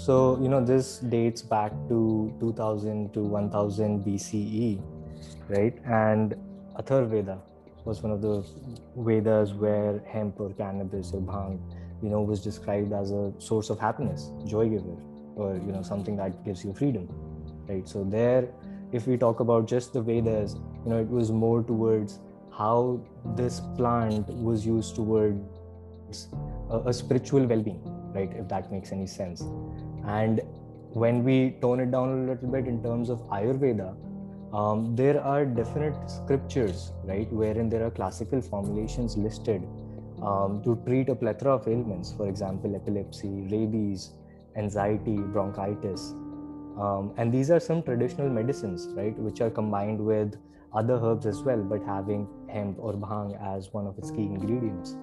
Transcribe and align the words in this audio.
So, 0.00 0.38
you 0.40 0.48
know, 0.48 0.64
this 0.64 0.96
dates 0.96 1.42
back 1.42 1.72
to 1.90 2.34
2000 2.40 3.12
to 3.12 3.20
1000 3.20 4.02
BCE, 4.02 4.80
right? 5.50 5.74
And 5.84 6.36
Atharvaveda 6.78 7.38
was 7.84 8.02
one 8.02 8.10
of 8.10 8.22
the 8.22 8.42
Vedas 8.96 9.52
where 9.52 10.02
hemp 10.06 10.40
or 10.40 10.54
cannabis 10.54 11.12
or 11.12 11.20
bhang, 11.20 11.60
you 12.02 12.08
know, 12.08 12.22
was 12.22 12.42
described 12.42 12.94
as 12.94 13.10
a 13.10 13.34
source 13.36 13.68
of 13.68 13.78
happiness, 13.78 14.30
joy 14.46 14.70
giver, 14.70 14.96
or, 15.36 15.56
you 15.56 15.70
know, 15.70 15.82
something 15.82 16.16
that 16.16 16.46
gives 16.46 16.64
you 16.64 16.72
freedom, 16.72 17.06
right? 17.68 17.86
So, 17.86 18.02
there, 18.02 18.48
if 18.92 19.06
we 19.06 19.18
talk 19.18 19.40
about 19.40 19.68
just 19.68 19.92
the 19.92 20.00
Vedas, 20.00 20.54
you 20.82 20.92
know, 20.92 20.98
it 20.98 21.10
was 21.10 21.30
more 21.30 21.62
towards 21.62 22.20
how 22.56 23.04
this 23.36 23.60
plant 23.76 24.28
was 24.28 24.64
used 24.64 24.96
towards 24.96 26.28
a, 26.70 26.78
a 26.86 26.92
spiritual 26.92 27.44
well-being 27.44 27.82
right 28.12 28.32
if 28.34 28.48
that 28.48 28.70
makes 28.72 28.92
any 28.92 29.06
sense 29.06 29.44
and 30.18 30.40
when 31.02 31.22
we 31.24 31.36
tone 31.62 31.80
it 31.80 31.90
down 31.90 32.08
a 32.14 32.20
little 32.30 32.50
bit 32.56 32.66
in 32.66 32.82
terms 32.82 33.10
of 33.14 33.20
ayurveda 33.38 33.90
um, 34.52 34.96
there 34.96 35.20
are 35.22 35.44
definite 35.44 36.10
scriptures 36.10 36.92
right 37.04 37.32
wherein 37.32 37.68
there 37.68 37.84
are 37.86 37.90
classical 37.90 38.40
formulations 38.40 39.16
listed 39.16 39.66
um, 40.22 40.60
to 40.64 40.80
treat 40.86 41.08
a 41.08 41.14
plethora 41.14 41.54
of 41.54 41.68
ailments 41.68 42.12
for 42.12 42.28
example 42.28 42.74
epilepsy 42.74 43.48
rabies 43.50 44.10
anxiety 44.56 45.16
bronchitis. 45.16 46.14
Um, 46.78 47.12
and 47.16 47.32
these 47.32 47.50
are 47.50 47.60
some 47.60 47.82
traditional 47.82 48.28
medicines 48.28 48.88
right 48.94 49.16
which 49.18 49.40
are 49.40 49.50
combined 49.50 50.00
with 50.00 50.36
other 50.72 50.94
herbs 50.94 51.26
as 51.26 51.42
well 51.42 51.62
but 51.62 51.82
having 51.84 52.26
hemp 52.48 52.76
or 52.78 52.94
bhang 52.94 53.30
as 53.54 53.72
one 53.72 53.86
of 53.86 53.98
its 53.98 54.10
key 54.10 54.22
ingredients 54.22 54.96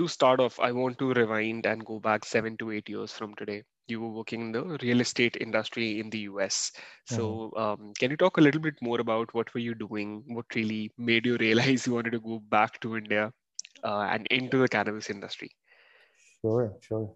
to 0.00 0.08
start 0.08 0.40
off, 0.40 0.58
I 0.58 0.72
want 0.72 0.98
to 0.98 1.12
rewind 1.12 1.66
and 1.66 1.84
go 1.84 2.00
back 2.00 2.24
seven 2.24 2.56
to 2.56 2.70
eight 2.70 2.88
years 2.88 3.12
from 3.12 3.34
today. 3.34 3.62
You 3.86 4.00
were 4.00 4.08
working 4.08 4.40
in 4.40 4.52
the 4.52 4.78
real 4.82 5.02
estate 5.02 5.36
industry 5.38 6.00
in 6.00 6.08
the 6.08 6.20
US. 6.20 6.72
So, 7.04 7.52
mm-hmm. 7.54 7.62
um, 7.62 7.92
can 7.98 8.10
you 8.10 8.16
talk 8.16 8.38
a 8.38 8.40
little 8.40 8.62
bit 8.62 8.76
more 8.80 8.98
about 9.00 9.34
what 9.34 9.52
were 9.52 9.60
you 9.60 9.74
doing? 9.74 10.24
What 10.28 10.46
really 10.54 10.90
made 10.96 11.26
you 11.26 11.36
realize 11.36 11.86
you 11.86 11.92
wanted 11.92 12.12
to 12.12 12.20
go 12.20 12.40
back 12.48 12.80
to 12.80 12.96
India 12.96 13.30
uh, 13.84 14.08
and 14.10 14.26
into 14.28 14.56
the 14.56 14.68
cannabis 14.68 15.10
industry? 15.10 15.50
Sure, 16.40 16.72
sure. 16.80 17.12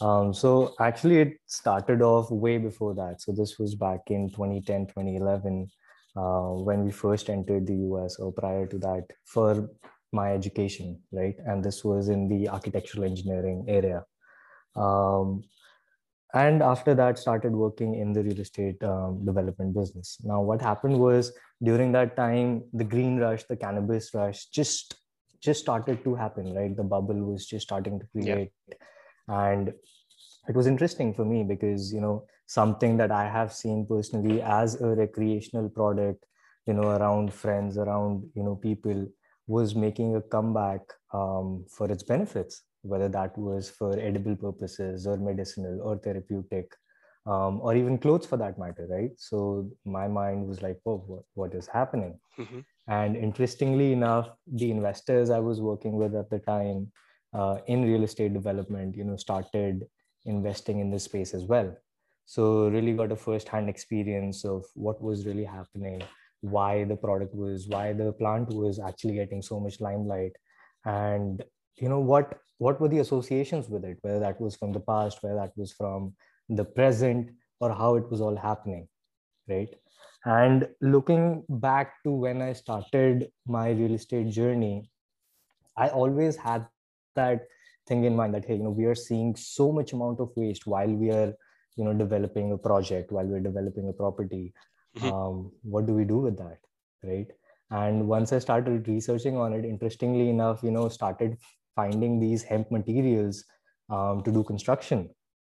Um, 0.00 0.34
so, 0.34 0.74
actually, 0.80 1.20
it 1.20 1.34
started 1.46 2.02
off 2.02 2.32
way 2.32 2.58
before 2.58 2.94
that. 2.94 3.22
So, 3.22 3.30
this 3.30 3.60
was 3.60 3.76
back 3.76 4.00
in 4.08 4.28
2010, 4.30 4.86
2011. 4.88 5.70
Uh, 6.16 6.62
when 6.68 6.84
we 6.84 6.90
first 6.90 7.28
entered 7.30 7.66
the 7.66 7.76
US, 7.90 8.16
or 8.18 8.32
prior 8.32 8.66
to 8.66 8.78
that, 8.78 9.04
for 9.24 9.68
my 10.14 10.32
education, 10.32 11.00
right? 11.12 11.34
And 11.44 11.62
this 11.62 11.84
was 11.84 12.08
in 12.08 12.28
the 12.28 12.48
architectural 12.48 13.04
engineering 13.04 13.66
area. 13.68 14.04
Um, 14.76 15.44
and 16.34 16.62
after 16.62 16.94
that, 16.94 17.18
started 17.18 17.52
working 17.52 17.94
in 17.94 18.12
the 18.12 18.22
real 18.22 18.40
estate 18.40 18.82
um, 18.82 19.24
development 19.24 19.74
business. 19.74 20.18
Now, 20.24 20.40
what 20.42 20.60
happened 20.60 20.98
was 20.98 21.32
during 21.62 21.92
that 21.92 22.16
time, 22.16 22.64
the 22.72 22.82
green 22.82 23.18
rush, 23.18 23.44
the 23.44 23.56
cannabis 23.56 24.12
rush, 24.14 24.46
just 24.46 24.96
just 25.40 25.60
started 25.60 26.02
to 26.02 26.14
happen, 26.14 26.54
right? 26.54 26.74
The 26.74 26.82
bubble 26.82 27.22
was 27.22 27.46
just 27.46 27.66
starting 27.66 28.00
to 28.00 28.06
create, 28.06 28.50
yeah. 28.66 28.74
and 29.28 29.74
it 30.48 30.56
was 30.56 30.66
interesting 30.66 31.12
for 31.14 31.24
me 31.24 31.44
because 31.44 31.92
you 31.92 32.00
know 32.00 32.24
something 32.46 32.96
that 32.96 33.12
I 33.12 33.28
have 33.28 33.52
seen 33.52 33.86
personally 33.86 34.42
as 34.42 34.80
a 34.80 34.88
recreational 34.88 35.68
product, 35.68 36.24
you 36.66 36.74
know, 36.74 36.88
around 36.96 37.32
friends, 37.32 37.78
around 37.78 38.24
you 38.34 38.42
know 38.42 38.56
people 38.56 39.06
was 39.46 39.74
making 39.74 40.16
a 40.16 40.20
comeback 40.20 40.80
um, 41.12 41.64
for 41.68 41.90
its 41.90 42.02
benefits, 42.02 42.62
whether 42.82 43.08
that 43.08 43.36
was 43.36 43.68
for 43.68 43.98
edible 43.98 44.36
purposes 44.36 45.06
or 45.06 45.16
medicinal 45.16 45.80
or 45.82 45.98
therapeutic, 45.98 46.72
um, 47.26 47.60
or 47.60 47.74
even 47.74 47.98
clothes 47.98 48.26
for 48.26 48.36
that 48.36 48.58
matter, 48.58 48.86
right? 48.90 49.10
So 49.16 49.70
my 49.84 50.08
mind 50.08 50.46
was 50.46 50.62
like, 50.62 50.78
oh, 50.86 51.02
what, 51.06 51.22
what 51.34 51.54
is 51.54 51.66
happening? 51.66 52.18
Mm-hmm. 52.38 52.60
And 52.88 53.16
interestingly 53.16 53.92
enough, 53.92 54.28
the 54.46 54.70
investors 54.70 55.30
I 55.30 55.38
was 55.38 55.60
working 55.60 55.94
with 55.94 56.14
at 56.14 56.30
the 56.30 56.38
time 56.38 56.92
uh, 57.32 57.58
in 57.66 57.84
real 57.84 58.04
estate 58.04 58.34
development, 58.34 58.96
you 58.96 59.04
know, 59.04 59.16
started 59.16 59.86
investing 60.26 60.80
in 60.80 60.90
this 60.90 61.04
space 61.04 61.34
as 61.34 61.44
well. 61.44 61.74
So 62.26 62.68
really 62.68 62.92
got 62.92 63.12
a 63.12 63.16
first-hand 63.16 63.68
experience 63.68 64.44
of 64.44 64.64
what 64.74 65.02
was 65.02 65.26
really 65.26 65.44
happening 65.44 66.02
why 66.44 66.84
the 66.84 66.96
product 66.96 67.34
was 67.34 67.66
why 67.68 67.92
the 67.92 68.12
plant 68.12 68.48
was 68.50 68.78
actually 68.78 69.14
getting 69.14 69.42
so 69.42 69.58
much 69.58 69.80
limelight. 69.80 70.32
And 70.84 71.42
you 71.76 71.88
know 71.88 72.00
what 72.00 72.38
what 72.58 72.80
were 72.80 72.88
the 72.88 73.00
associations 73.00 73.68
with 73.68 73.84
it? 73.84 73.98
Whether 74.02 74.20
that 74.20 74.40
was 74.40 74.56
from 74.56 74.72
the 74.72 74.80
past 74.80 75.22
whether 75.22 75.36
that 75.36 75.52
was 75.56 75.72
from 75.72 76.14
the 76.48 76.64
present 76.64 77.30
or 77.60 77.72
how 77.72 77.96
it 77.96 78.10
was 78.10 78.20
all 78.20 78.36
happening 78.36 78.88
right? 79.48 79.68
And 80.24 80.68
looking 80.80 81.44
back 81.48 82.02
to 82.04 82.10
when 82.10 82.40
i 82.40 82.52
started 82.54 83.30
my 83.46 83.70
real 83.70 83.92
estate 83.92 84.30
journey 84.30 84.90
i 85.76 85.88
always 85.88 86.36
had 86.36 86.66
that 87.14 87.46
thing 87.86 88.04
in 88.04 88.16
mind 88.16 88.34
that 88.34 88.46
hey 88.46 88.56
you 88.56 88.62
know 88.62 88.70
we 88.70 88.86
are 88.86 88.94
seeing 88.94 89.36
so 89.36 89.70
much 89.70 89.92
amount 89.92 90.20
of 90.20 90.30
waste 90.34 90.66
while 90.66 90.88
we 90.88 91.10
are 91.10 91.34
you 91.76 91.84
know 91.84 91.92
developing 91.92 92.52
a 92.52 92.56
project 92.56 93.12
while 93.12 93.26
we're 93.26 93.46
developing 93.48 93.88
a 93.90 93.92
property 93.92 94.54
mm-hmm. 94.96 95.12
um, 95.12 95.52
what 95.62 95.86
do 95.86 95.94
we 95.94 96.04
do 96.04 96.18
with 96.18 96.36
that 96.38 96.58
right 97.02 97.30
and 97.70 98.06
once 98.06 98.32
i 98.32 98.38
started 98.38 98.88
researching 98.88 99.36
on 99.36 99.52
it 99.52 99.64
interestingly 99.64 100.28
enough 100.28 100.62
you 100.62 100.70
know 100.70 100.88
started 100.88 101.36
finding 101.74 102.20
these 102.20 102.42
hemp 102.42 102.70
materials 102.70 103.44
um, 103.90 104.22
to 104.22 104.30
do 104.30 104.42
construction 104.44 105.08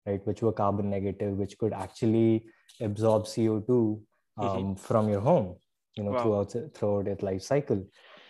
right 0.06 0.26
which 0.26 0.42
were 0.42 0.52
carbon 0.52 0.90
negative 0.90 1.38
which 1.38 1.58
could 1.58 1.74
actually 1.74 2.46
absorb 2.82 3.24
co2 3.26 3.68
mm-hmm. 3.68 4.44
um, 4.44 4.58
mm-hmm. 4.58 4.74
from 4.76 5.10
your 5.10 5.22
home 5.22 5.56
you 5.96 6.04
know 6.04 6.12
wow. 6.12 6.22
throughout 6.22 6.74
throughout 6.74 7.08
its 7.08 7.24
life 7.24 7.42
cycle 7.42 7.86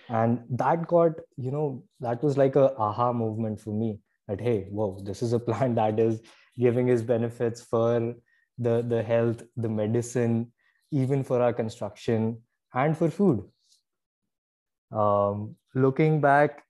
and 0.09 0.39
that 0.49 0.87
got 0.87 1.11
you 1.37 1.51
know 1.51 1.83
that 1.99 2.23
was 2.23 2.37
like 2.37 2.55
a 2.55 2.73
aha 2.77 3.11
movement 3.13 3.59
for 3.59 3.73
me 3.73 3.99
that 4.27 4.41
hey 4.41 4.67
whoa 4.69 4.99
this 5.03 5.21
is 5.21 5.33
a 5.33 5.39
plant 5.39 5.75
that 5.81 5.99
is 5.99 6.21
giving 6.59 6.89
its 6.89 7.01
benefits 7.01 7.61
for 7.61 8.13
the 8.57 8.81
the 8.93 9.01
health 9.01 9.43
the 9.57 9.69
medicine 9.69 10.51
even 10.91 11.23
for 11.23 11.41
our 11.41 11.53
construction 11.53 12.41
and 12.73 12.97
for 12.97 13.09
food. 13.09 13.43
Um, 14.91 15.55
looking 15.73 16.21
back, 16.21 16.63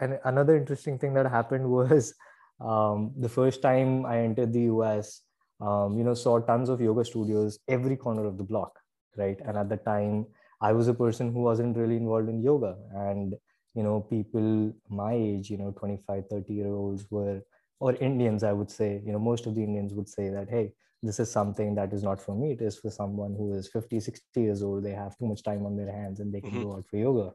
and 0.00 0.18
another 0.24 0.56
interesting 0.56 0.98
thing 0.98 1.14
that 1.14 1.26
happened 1.26 1.70
was 1.78 2.14
um, 2.60 3.12
the 3.18 3.28
first 3.28 3.62
time 3.62 4.06
I 4.06 4.20
entered 4.20 4.52
the 4.52 4.62
US, 4.62 5.22
um, 5.60 5.98
you 5.98 6.04
know, 6.04 6.14
saw 6.14 6.38
tons 6.40 6.68
of 6.68 6.80
yoga 6.80 7.04
studios 7.04 7.58
every 7.68 7.96
corner 7.96 8.24
of 8.26 8.38
the 8.38 8.44
block, 8.44 8.78
right? 9.16 9.38
And 9.44 9.56
at 9.56 9.68
the 9.68 9.76
time, 9.76 10.26
I 10.60 10.72
was 10.72 10.88
a 10.88 10.94
person 10.94 11.32
who 11.32 11.40
wasn't 11.40 11.76
really 11.76 11.96
involved 11.96 12.28
in 12.28 12.42
yoga, 12.42 12.76
and 12.94 13.34
you 13.74 13.82
know, 13.82 14.00
people 14.00 14.72
my 14.88 15.12
age, 15.12 15.50
you 15.50 15.58
know, 15.58 15.70
25, 15.70 16.24
30 16.28 16.52
year 16.52 16.66
olds 16.66 17.06
were, 17.10 17.40
or 17.78 17.94
Indians, 17.94 18.42
I 18.42 18.52
would 18.52 18.70
say, 18.70 19.00
you 19.04 19.12
know, 19.12 19.20
most 19.20 19.46
of 19.46 19.54
the 19.54 19.62
Indians 19.62 19.94
would 19.94 20.08
say 20.08 20.30
that, 20.30 20.48
hey, 20.50 20.72
this 21.02 21.20
is 21.20 21.30
something 21.30 21.74
that 21.76 21.92
is 21.92 22.02
not 22.02 22.20
for 22.20 22.34
me. 22.34 22.52
It 22.52 22.60
is 22.60 22.78
for 22.78 22.90
someone 22.90 23.34
who 23.36 23.54
is 23.54 23.68
50 23.68 24.00
60 24.00 24.40
years 24.40 24.62
old. 24.62 24.84
They 24.84 24.92
have 24.92 25.16
too 25.18 25.26
much 25.26 25.42
time 25.42 25.64
on 25.64 25.76
their 25.76 25.92
hands 25.92 26.20
and 26.20 26.32
they 26.32 26.40
can 26.40 26.50
mm-hmm. 26.50 26.62
go 26.62 26.76
out 26.76 26.86
for 26.86 26.96
yoga. 26.96 27.32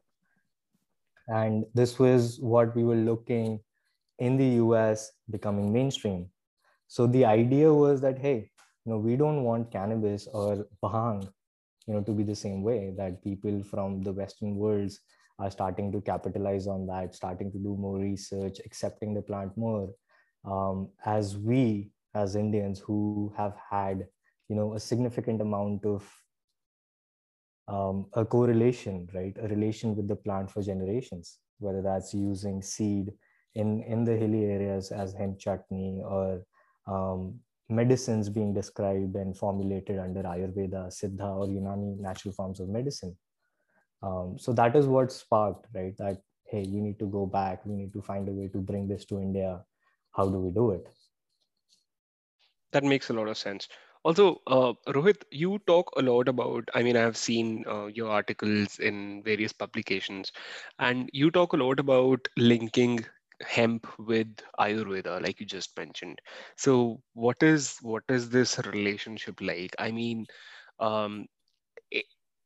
And 1.28 1.64
this 1.74 1.98
was 1.98 2.38
what 2.40 2.76
we 2.76 2.84
were 2.84 2.96
looking 2.96 3.60
in 4.18 4.36
the 4.36 4.56
us 4.56 5.10
becoming 5.30 5.72
mainstream. 5.72 6.30
So 6.88 7.06
the 7.06 7.24
idea 7.24 7.72
was 7.72 8.00
that 8.02 8.18
hey 8.18 8.50
you 8.84 8.92
know 8.92 8.98
we 8.98 9.16
don't 9.16 9.42
want 9.44 9.72
cannabis 9.72 10.28
or 10.32 10.66
bhang 10.82 11.26
you 11.86 11.94
know 11.94 12.02
to 12.02 12.12
be 12.12 12.22
the 12.22 12.34
same 12.34 12.62
way 12.62 12.92
that 12.96 13.22
people 13.24 13.62
from 13.62 14.02
the 14.02 14.12
western 14.12 14.56
worlds 14.56 15.00
are 15.38 15.50
starting 15.50 15.90
to 15.92 16.00
capitalize 16.00 16.66
on 16.66 16.86
that 16.86 17.14
starting 17.14 17.50
to 17.50 17.58
do 17.58 17.76
more 17.76 17.98
research 17.98 18.60
accepting 18.64 19.14
the 19.14 19.22
plant 19.22 19.56
more 19.56 19.88
um, 20.44 20.88
as 21.04 21.36
we 21.36 21.90
as 22.14 22.36
Indians 22.36 22.78
who 22.78 23.32
have 23.36 23.54
had, 23.70 24.06
you 24.48 24.56
know, 24.56 24.74
a 24.74 24.80
significant 24.80 25.40
amount 25.40 25.84
of 25.84 26.08
um, 27.68 28.06
a 28.12 28.24
correlation, 28.24 29.08
right? 29.14 29.36
A 29.40 29.48
relation 29.48 29.96
with 29.96 30.08
the 30.08 30.16
plant 30.16 30.50
for 30.50 30.62
generations, 30.62 31.38
whether 31.58 31.82
that's 31.82 32.12
using 32.12 32.62
seed 32.62 33.12
in, 33.54 33.82
in 33.82 34.04
the 34.04 34.16
hilly 34.16 34.44
areas 34.44 34.90
as 34.90 35.14
hemp 35.14 35.38
chutney 35.38 36.02
or 36.04 36.44
um, 36.86 37.38
medicines 37.68 38.28
being 38.28 38.52
described 38.52 39.16
and 39.16 39.36
formulated 39.36 39.98
under 39.98 40.22
Ayurveda, 40.22 40.88
Siddha, 40.88 41.36
or 41.36 41.46
Unani 41.46 41.98
natural 41.98 42.34
forms 42.34 42.60
of 42.60 42.68
medicine. 42.68 43.16
Um, 44.02 44.36
so 44.38 44.52
that 44.52 44.76
is 44.76 44.86
what 44.86 45.10
sparked, 45.12 45.66
right? 45.74 45.96
That, 45.96 46.18
hey, 46.46 46.66
we 46.70 46.80
need 46.80 46.98
to 46.98 47.06
go 47.06 47.24
back, 47.24 47.64
we 47.64 47.74
need 47.74 47.92
to 47.94 48.02
find 48.02 48.28
a 48.28 48.32
way 48.32 48.48
to 48.48 48.58
bring 48.58 48.86
this 48.86 49.06
to 49.06 49.18
India. 49.18 49.64
How 50.12 50.28
do 50.28 50.38
we 50.38 50.50
do 50.50 50.72
it? 50.72 50.86
That 52.74 52.84
makes 52.84 53.10
a 53.10 53.14
lot 53.14 53.28
of 53.28 53.38
sense. 53.38 53.68
Also, 54.04 54.42
uh, 54.48 54.74
Rohit, 54.88 55.22
you 55.30 55.60
talk 55.66 55.90
a 55.96 56.02
lot 56.02 56.28
about, 56.28 56.68
I 56.74 56.82
mean, 56.82 56.96
I've 56.96 57.16
seen 57.16 57.64
uh, 57.68 57.86
your 57.86 58.10
articles 58.10 58.78
in 58.78 59.22
various 59.24 59.52
publications, 59.52 60.32
and 60.78 61.10
you 61.12 61.30
talk 61.30 61.54
a 61.54 61.58
lot 61.58 61.80
about 61.80 62.28
linking 62.36 63.04
hemp 63.42 63.86
with 63.98 64.28
ayurveda 64.60 65.20
like 65.22 65.40
you 65.40 65.46
just 65.46 65.76
mentioned 65.76 66.20
so 66.56 67.02
what 67.14 67.42
is 67.42 67.78
what 67.82 68.04
is 68.08 68.30
this 68.30 68.58
relationship 68.66 69.40
like 69.42 69.74
i 69.78 69.90
mean 69.90 70.26
um, 70.80 71.26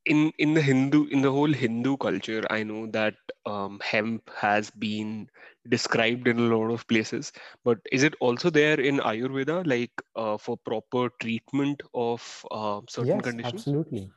in 0.05 0.31
in 0.43 0.53
the 0.55 0.61
hindu 0.61 0.99
in 1.15 1.21
the 1.21 1.31
whole 1.31 1.53
hindu 1.61 1.97
culture 1.97 2.43
i 2.49 2.63
know 2.63 2.85
that 2.97 3.15
um, 3.45 3.79
hemp 3.91 4.29
has 4.35 4.69
been 4.71 5.27
described 5.69 6.27
in 6.27 6.39
a 6.39 6.55
lot 6.55 6.71
of 6.71 6.87
places 6.87 7.31
but 7.63 7.77
is 7.91 8.03
it 8.03 8.15
also 8.19 8.49
there 8.49 8.79
in 8.79 8.97
ayurveda 8.99 9.65
like 9.65 9.91
uh, 10.15 10.37
for 10.37 10.57
proper 10.57 11.09
treatment 11.19 11.81
of 11.93 12.45
uh, 12.51 12.81
certain 12.89 13.07
yes, 13.07 13.23
conditions 13.29 13.61
absolutely 13.61 14.11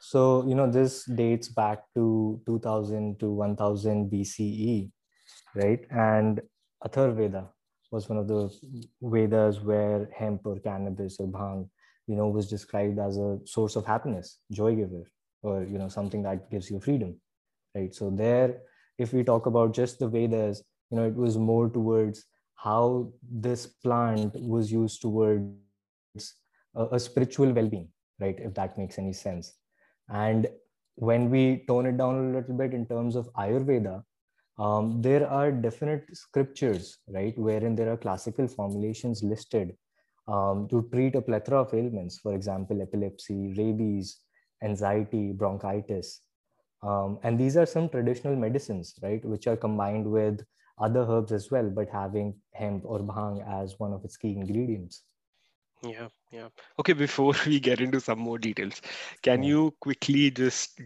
so 0.00 0.46
you 0.46 0.54
know 0.54 0.70
this 0.70 1.04
dates 1.04 1.48
back 1.48 1.82
to 1.94 2.40
2000 2.46 3.18
to 3.18 3.30
1000 3.30 4.10
bce 4.10 4.90
right? 5.54 5.80
And 5.90 6.40
Atharvaveda 6.84 7.48
was 7.90 8.08
one 8.08 8.18
of 8.18 8.28
the 8.28 8.50
Vedas 9.02 9.60
where 9.60 10.08
hemp 10.16 10.42
or 10.44 10.58
cannabis 10.60 11.18
or 11.18 11.28
bhang, 11.28 11.68
you 12.06 12.16
know, 12.16 12.28
was 12.28 12.48
described 12.48 12.98
as 12.98 13.16
a 13.16 13.38
source 13.44 13.76
of 13.76 13.86
happiness, 13.86 14.38
joy 14.52 14.74
giver, 14.74 15.04
or 15.42 15.62
you 15.64 15.78
know, 15.78 15.88
something 15.88 16.22
that 16.22 16.50
gives 16.50 16.70
you 16.70 16.80
freedom, 16.80 17.16
right? 17.74 17.94
So 17.94 18.10
there, 18.10 18.60
if 18.98 19.12
we 19.12 19.24
talk 19.24 19.46
about 19.46 19.74
just 19.74 19.98
the 19.98 20.08
Vedas, 20.08 20.62
you 20.90 20.96
know, 20.96 21.06
it 21.06 21.14
was 21.14 21.36
more 21.36 21.68
towards 21.68 22.24
how 22.56 23.12
this 23.30 23.66
plant 23.66 24.34
was 24.34 24.70
used 24.72 25.00
towards 25.00 25.54
a, 26.74 26.86
a 26.92 27.00
spiritual 27.00 27.52
well-being, 27.52 27.88
right? 28.18 28.36
If 28.38 28.54
that 28.54 28.76
makes 28.76 28.98
any 28.98 29.12
sense. 29.12 29.54
And 30.08 30.48
when 30.96 31.30
we 31.30 31.64
tone 31.68 31.86
it 31.86 31.96
down 31.96 32.18
a 32.18 32.36
little 32.38 32.56
bit 32.56 32.74
in 32.74 32.86
terms 32.86 33.14
of 33.14 33.32
Ayurveda, 33.34 34.02
um, 34.58 35.00
there 35.00 35.28
are 35.28 35.52
definite 35.52 36.04
scriptures, 36.16 36.98
right, 37.08 37.38
wherein 37.38 37.76
there 37.76 37.92
are 37.92 37.96
classical 37.96 38.48
formulations 38.48 39.22
listed 39.22 39.76
um, 40.26 40.66
to 40.68 40.88
treat 40.92 41.14
a 41.14 41.22
plethora 41.22 41.60
of 41.60 41.72
ailments, 41.72 42.18
for 42.18 42.34
example, 42.34 42.82
epilepsy, 42.82 43.54
rabies, 43.56 44.18
anxiety, 44.64 45.32
bronchitis. 45.32 46.22
Um, 46.82 47.20
and 47.22 47.38
these 47.38 47.56
are 47.56 47.66
some 47.66 47.88
traditional 47.88 48.34
medicines, 48.34 48.94
right, 49.00 49.24
which 49.24 49.46
are 49.46 49.56
combined 49.56 50.10
with 50.10 50.44
other 50.80 51.04
herbs 51.08 51.32
as 51.32 51.50
well, 51.50 51.70
but 51.70 51.88
having 51.88 52.34
hemp 52.52 52.84
or 52.84 53.00
bhang 53.00 53.44
as 53.62 53.78
one 53.78 53.92
of 53.92 54.04
its 54.04 54.16
key 54.16 54.32
ingredients. 54.32 55.02
Yeah, 55.82 56.08
yeah. 56.32 56.48
Okay, 56.78 56.92
before 56.92 57.34
we 57.46 57.60
get 57.60 57.80
into 57.80 58.00
some 58.00 58.18
more 58.18 58.38
details, 58.38 58.80
can 59.22 59.42
yeah. 59.42 59.48
you 59.48 59.74
quickly 59.80 60.30
just 60.30 60.80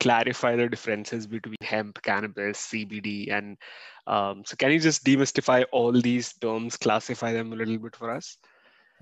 clarify 0.00 0.56
the 0.56 0.68
differences 0.68 1.26
between 1.26 1.56
hemp, 1.62 2.02
cannabis, 2.02 2.58
CBD, 2.66 3.32
and 3.32 3.56
um, 4.06 4.42
so 4.44 4.56
can 4.56 4.70
you 4.70 4.80
just 4.80 5.04
demystify 5.04 5.64
all 5.72 5.92
these 5.92 6.34
terms, 6.34 6.76
classify 6.76 7.32
them 7.32 7.52
a 7.52 7.56
little 7.56 7.78
bit 7.78 7.96
for 7.96 8.10
us? 8.10 8.36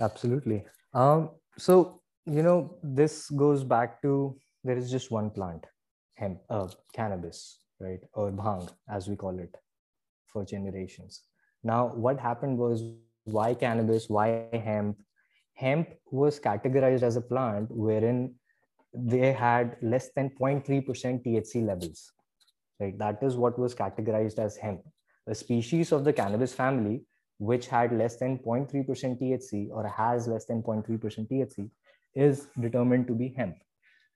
Absolutely. 0.00 0.65
Um, 0.95 1.31
so 1.59 2.00
you 2.25 2.43
know 2.43 2.79
this 2.83 3.29
goes 3.31 3.65
back 3.65 4.00
to 4.03 4.37
there 4.65 4.77
is 4.77 4.91
just 4.91 5.11
one 5.11 5.31
plant, 5.31 5.67
hemp, 6.15 6.38
uh, 6.50 6.69
cannabis, 6.95 7.59
right, 7.81 8.00
or 8.15 8.31
bhang 8.31 8.69
as 8.88 9.09
we 9.09 9.17
call 9.17 9.38
it, 9.38 9.55
for 10.32 10.44
generations. 10.44 11.23
Now, 11.62 11.88
what 11.88 12.19
happened 12.19 12.58
was 12.58 12.82
why 13.25 13.55
cannabis, 13.55 14.08
why 14.08 14.49
hemp? 14.52 14.99
Hemp 15.55 15.88
was 16.11 16.40
categorized 16.40 17.02
as 17.02 17.17
a 17.17 17.20
plant 17.20 17.69
wherein 17.70 18.34
they 18.94 19.32
had 19.32 19.76
less 19.82 20.11
than 20.17 20.31
0.3% 20.31 21.25
THC 21.25 21.64
levels. 21.67 22.12
Right? 22.81 22.99
That 22.99 23.23
is 23.23 23.37
what 23.37 23.58
was 23.58 23.75
categorized 23.75 24.38
as 24.38 24.56
hemp. 24.56 24.81
A 25.29 25.34
species 25.34 25.93
of 25.93 26.05
the 26.05 26.12
cannabis 26.12 26.52
family 26.52 27.05
which 27.38 27.67
had 27.67 27.93
less 27.93 28.17
than 28.17 28.38
0.3% 28.38 29.20
THC 29.20 29.69
or 29.70 29.87
has 29.87 30.28
less 30.28 30.44
than 30.46 30.62
0.3% 30.62 31.28
THC 31.28 31.70
is 32.14 32.49
determined 32.61 33.06
to 33.06 33.14
be 33.14 33.35
hemp. 33.37 33.56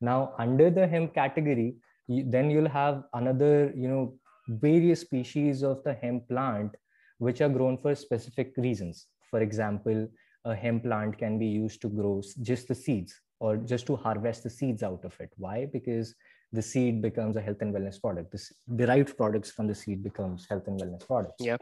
Now, 0.01 0.35
under 0.39 0.71
the 0.71 0.87
hemp 0.87 1.15
category, 1.15 1.77
then 2.09 2.51
you'll 2.51 2.69
have 2.69 3.05
another, 3.15 3.73
you 3.75 3.89
know, 3.89 4.15
various 4.49 5.01
species 5.01 5.63
of 5.63 5.83
the 5.85 5.95
hemp 5.95 6.29
plant 6.29 6.75
which 7.19 7.41
are 7.41 7.49
grown 7.49 7.77
for 7.79 7.95
specific 7.95 8.53
reasons. 8.57 9.07
For 9.31 9.41
example, 9.41 10.09
a 10.45 10.55
hemp 10.55 10.85
plant 10.85 11.19
can 11.19 11.39
be 11.39 11.47
used 11.47 11.81
to 11.83 11.89
grow 11.89 12.23
just 12.43 12.69
the 12.69 12.75
seeds 12.75 13.15
or 13.41 13.57
just 13.57 13.87
to 13.87 13.97
harvest 13.97 14.45
the 14.45 14.51
seeds 14.51 14.83
out 14.83 15.05
of 15.05 15.19
it. 15.21 15.31
Why? 15.37 15.67
Because 15.67 16.15
the 16.53 16.63
seed 16.63 17.03
becomes 17.03 17.37
a 17.37 17.41
health 17.41 17.61
and 17.61 17.75
wellness 17.75 18.01
product. 18.01 18.33
This 18.33 18.53
derived 18.77 19.17
products 19.17 19.51
from 19.51 19.67
the 19.67 19.75
seed 19.75 20.03
becomes 20.03 20.47
health 20.49 20.69
and 20.69 20.81
wellness 20.81 21.07
products. 21.07 21.45
Yep. 21.45 21.61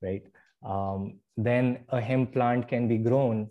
Right. 0.00 0.22
Um, 0.64 1.18
then 1.36 1.84
a 1.88 2.00
hemp 2.00 2.32
plant 2.32 2.68
can 2.68 2.86
be 2.86 2.98
grown 2.98 3.50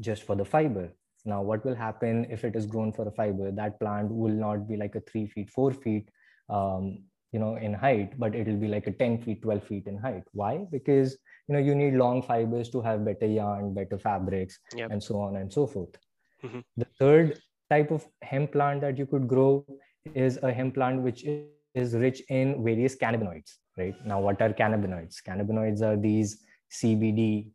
just 0.00 0.24
for 0.24 0.34
the 0.34 0.44
fiber. 0.44 0.92
Now, 1.24 1.40
what 1.42 1.64
will 1.64 1.76
happen 1.76 2.26
if 2.30 2.44
it 2.44 2.56
is 2.56 2.66
grown 2.66 2.92
for 2.92 3.04
the 3.04 3.12
fiber? 3.12 3.52
That 3.52 3.78
plant 3.78 4.10
will 4.10 4.32
not 4.32 4.68
be 4.68 4.76
like 4.76 4.96
a 4.96 5.00
three 5.00 5.26
feet, 5.26 5.50
four 5.50 5.72
feet, 5.72 6.08
um, 6.48 7.04
you 7.32 7.38
know, 7.38 7.56
in 7.56 7.72
height, 7.72 8.18
but 8.18 8.34
it 8.34 8.46
will 8.46 8.56
be 8.56 8.68
like 8.68 8.86
a 8.86 8.92
10 8.92 9.22
feet, 9.22 9.42
12 9.42 9.64
feet 9.64 9.86
in 9.86 9.96
height. 9.96 10.24
Why? 10.32 10.66
Because, 10.70 11.16
you 11.48 11.54
know, 11.54 11.58
you 11.60 11.74
need 11.74 11.94
long 11.94 12.22
fibers 12.22 12.68
to 12.70 12.82
have 12.82 13.04
better 13.04 13.26
yarn, 13.26 13.72
better 13.74 13.98
fabrics, 13.98 14.58
yep. 14.76 14.90
and 14.90 15.02
so 15.02 15.18
on 15.20 15.36
and 15.36 15.52
so 15.52 15.66
forth. 15.66 15.96
Mm-hmm. 16.44 16.60
The 16.76 16.86
third 16.98 17.40
type 17.70 17.90
of 17.90 18.06
hemp 18.20 18.52
plant 18.52 18.82
that 18.82 18.98
you 18.98 19.06
could 19.06 19.26
grow 19.26 19.64
is 20.14 20.38
a 20.42 20.52
hemp 20.52 20.74
plant 20.74 21.02
which 21.02 21.24
is 21.74 21.94
rich 21.94 22.22
in 22.28 22.62
various 22.62 22.96
cannabinoids, 22.96 23.52
right? 23.78 23.94
Now, 24.04 24.20
what 24.20 24.42
are 24.42 24.50
cannabinoids? 24.50 25.22
Cannabinoids 25.26 25.80
are 25.80 25.96
these 25.96 26.42
CBD, 26.70 27.50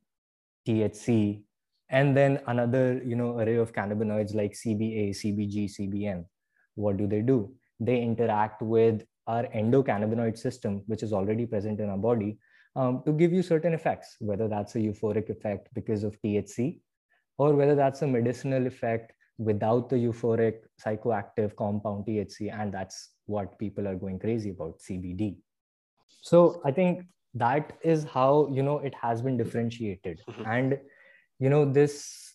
THC, 0.67 1.43
and 1.89 2.17
then 2.17 2.39
another, 2.47 3.01
you 3.05 3.15
know, 3.15 3.37
array 3.37 3.55
of 3.55 3.73
cannabinoids 3.73 4.33
like 4.33 4.53
CBA, 4.53 5.11
CBG, 5.11 5.69
CBN. 5.79 6.25
What 6.75 6.97
do 6.97 7.07
they 7.07 7.21
do? 7.21 7.53
They 7.79 8.01
interact 8.01 8.61
with 8.61 9.03
our 9.27 9.43
endocannabinoid 9.47 10.37
system, 10.37 10.83
which 10.87 11.03
is 11.03 11.13
already 11.13 11.45
present 11.45 11.79
in 11.79 11.89
our 11.89 11.97
body, 11.97 12.37
um, 12.75 13.01
to 13.05 13.11
give 13.11 13.33
you 13.33 13.41
certain 13.41 13.73
effects, 13.73 14.15
whether 14.19 14.47
that's 14.47 14.75
a 14.75 14.79
euphoric 14.79 15.29
effect 15.29 15.67
because 15.73 16.03
of 16.03 16.19
THC 16.21 16.79
or 17.37 17.55
whether 17.55 17.75
that's 17.75 18.01
a 18.01 18.07
medicinal 18.07 18.65
effect 18.67 19.13
without 19.37 19.89
the 19.89 19.95
euphoric 19.95 20.59
psychoactive 20.83 21.55
compound 21.55 22.05
THC. 22.05 22.53
And 22.53 22.73
that's 22.73 23.11
what 23.25 23.57
people 23.59 23.87
are 23.87 23.95
going 23.95 24.19
crazy 24.19 24.51
about 24.51 24.79
CBD. 24.79 25.37
So 26.21 26.61
I 26.65 26.71
think 26.71 27.03
that 27.33 27.77
is 27.83 28.03
how, 28.03 28.49
you 28.51 28.63
know, 28.63 28.79
it 28.79 28.95
has 28.95 29.21
been 29.21 29.37
differentiated. 29.37 30.21
Mm-hmm. 30.29 30.45
And, 30.45 30.79
you 31.39 31.49
know, 31.49 31.65
this 31.65 32.33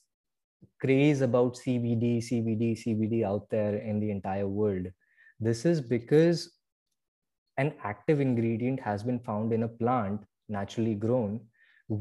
craze 0.80 1.20
about 1.20 1.54
CBD, 1.54 2.18
CBD, 2.18 2.78
CBD 2.78 3.24
out 3.24 3.48
there 3.50 3.76
in 3.76 4.00
the 4.00 4.10
entire 4.10 4.46
world, 4.48 4.86
this 5.40 5.64
is 5.64 5.80
because 5.80 6.52
an 7.62 7.74
active 7.92 8.20
ingredient 8.28 8.80
has 8.88 9.02
been 9.10 9.20
found 9.30 9.52
in 9.58 9.62
a 9.64 9.74
plant 9.82 10.24
naturally 10.48 10.94
grown, 11.06 11.40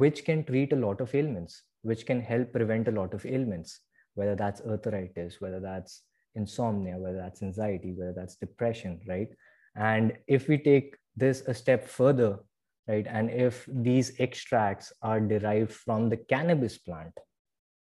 which 0.03 0.23
can 0.29 0.43
treat 0.51 0.73
a 0.73 0.81
lot 0.85 1.01
of 1.05 1.15
ailments 1.21 1.61
which 1.83 2.05
can 2.05 2.21
help 2.21 2.51
prevent 2.51 2.87
a 2.87 2.91
lot 2.91 3.13
of 3.13 3.25
ailments, 3.25 3.79
whether 4.13 4.35
that's 4.35 4.61
arthritis, 4.61 5.41
whether 5.41 5.59
that's 5.59 6.03
insomnia, 6.35 6.97
whether 6.97 7.17
that's 7.17 7.41
anxiety, 7.41 7.93
whether 7.93 8.13
that's 8.13 8.35
depression, 8.35 8.99
right? 9.07 9.29
And 9.75 10.17
if 10.27 10.47
we 10.47 10.57
take 10.57 10.95
this 11.15 11.41
a 11.47 11.53
step 11.53 11.87
further, 11.87 12.39
right, 12.87 13.05
and 13.07 13.29
if 13.29 13.67
these 13.67 14.13
extracts 14.19 14.93
are 15.01 15.19
derived 15.19 15.71
from 15.71 16.09
the 16.09 16.17
cannabis 16.17 16.77
plant, 16.77 17.13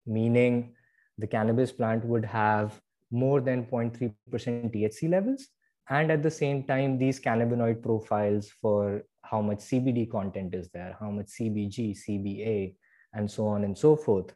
meaning 0.06 0.76
the 1.18 1.28
cannabis 1.28 1.72
plant 1.72 2.06
would 2.06 2.26
have 2.26 2.80
more 3.12 3.42
than 3.42 3.66
0.3% 3.66 4.14
THC 4.32 5.10
levels, 5.10 5.48
and 5.90 6.12
at 6.12 6.22
the 6.22 6.32
same 6.32 6.64
time, 6.64 6.98
these 6.98 7.20
cannabinoid 7.20 7.82
profiles 7.82 8.50
for 8.62 9.04
how 9.24 9.42
much 9.42 9.60
CBD 9.60 10.10
content 10.10 10.54
is 10.54 10.70
there, 10.70 10.96
how 11.00 11.10
much 11.10 11.28
CBG, 11.28 11.98
CBA, 11.98 12.76
and 13.14 13.30
so 13.30 13.48
on 13.48 13.64
and 13.64 13.78
so 13.78 13.96
forth. 13.96 14.34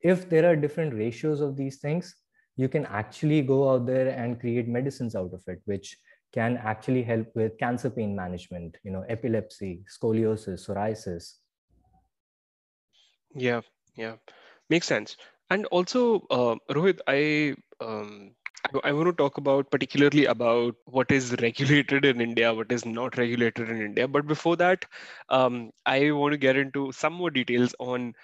If 0.00 0.28
there 0.28 0.50
are 0.50 0.56
different 0.56 0.94
ratios 0.94 1.40
of 1.40 1.56
these 1.56 1.78
things, 1.78 2.14
you 2.56 2.68
can 2.68 2.86
actually 2.86 3.42
go 3.42 3.70
out 3.70 3.86
there 3.86 4.08
and 4.08 4.40
create 4.40 4.68
medicines 4.68 5.14
out 5.14 5.32
of 5.34 5.42
it, 5.46 5.60
which 5.66 5.96
can 6.32 6.56
actually 6.56 7.02
help 7.02 7.26
with 7.34 7.58
cancer 7.58 7.90
pain 7.90 8.14
management, 8.16 8.76
you 8.82 8.90
know, 8.90 9.04
epilepsy, 9.08 9.82
scoliosis, 9.88 10.66
psoriasis. 10.66 11.34
Yeah, 13.34 13.60
yeah, 13.96 14.14
makes 14.70 14.86
sense. 14.86 15.16
And 15.50 15.66
also, 15.66 16.26
uh, 16.30 16.56
Rohit, 16.70 17.00
I 17.06 17.54
um, 17.80 18.32
I 18.84 18.92
want 18.92 19.06
to 19.08 19.12
talk 19.12 19.38
about 19.38 19.70
particularly 19.70 20.24
about 20.26 20.74
what 20.86 21.10
is 21.10 21.32
regulated 21.40 22.04
in 22.04 22.20
India, 22.20 22.52
what 22.52 22.70
is 22.72 22.84
not 22.84 23.16
regulated 23.16 23.68
in 23.68 23.80
India. 23.80 24.08
But 24.08 24.26
before 24.26 24.56
that, 24.56 24.84
um, 25.28 25.70
I 25.86 26.10
want 26.12 26.32
to 26.32 26.38
get 26.38 26.56
into 26.56 26.92
some 26.92 27.12
more 27.12 27.30
details 27.30 27.74
on 27.78 28.14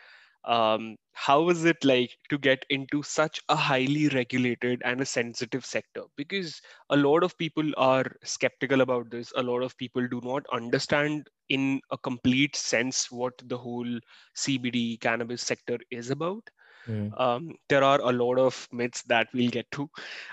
um, 0.45 0.97
how 1.13 1.49
is 1.51 1.65
it 1.65 1.85
like 1.85 2.17
to 2.31 2.39
get 2.39 2.65
into 2.71 3.03
such 3.03 3.41
a 3.49 3.57
highly 3.57 4.09
regulated 4.09 4.83
and 4.85 5.01
a 5.01 5.07
sensitive 5.07 5.65
sector? 5.65 6.03
Because 6.17 6.61
a 6.91 6.97
lot 6.97 7.23
of 7.23 7.37
people 7.39 7.71
are 7.77 8.05
skeptical 8.25 8.81
about 8.81 9.11
this. 9.11 9.33
A 9.37 9.43
lot 9.43 9.63
of 9.63 9.77
people 9.79 10.07
do 10.09 10.21
not 10.25 10.45
understand 10.53 11.29
in 11.49 11.81
a 11.91 11.99
complete 11.99 12.57
sense 12.57 13.11
what 13.11 13.35
the 13.47 13.59
whole 13.59 13.99
cbd 14.37 14.99
cannabis 15.01 15.43
sector 15.43 15.79
is 15.91 16.11
about 16.11 16.49
mm. 16.89 17.21
um, 17.21 17.55
there 17.69 17.85
are 17.85 18.01
a 18.01 18.13
lot 18.13 18.39
of 18.39 18.69
myths 18.73 19.03
that 19.03 19.29
we'll 19.33 19.51
get 19.51 19.71
to 19.71 19.89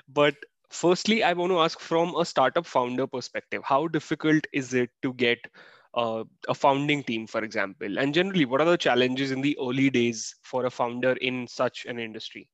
but 0.08 0.36
firstly 0.70 1.24
i 1.24 1.34
want 1.34 1.51
to 1.51 1.60
ask 1.60 1.79
from 1.79 2.15
a 2.15 2.25
startup 2.25 2.65
founder 2.65 3.08
perspective 3.08 3.62
how 3.63 3.88
difficult 3.88 4.46
is 4.53 4.74
it 4.74 4.89
to 5.01 5.13
get 5.13 5.39
uh, 5.94 6.24
a 6.48 6.53
founding 6.53 7.03
team, 7.03 7.27
for 7.27 7.44
example? 7.44 7.98
And 7.98 8.13
generally, 8.13 8.46
what 8.46 8.62
are 8.62 8.70
the 8.70 8.77
challenges 8.77 9.32
in 9.32 9.41
the 9.41 9.58
early 9.60 9.89
days 9.89 10.36
for 10.44 10.65
a 10.65 10.70
founder 10.70 11.13
in 11.13 11.48
such 11.48 11.86
an 11.86 12.00
industry? 12.00 12.50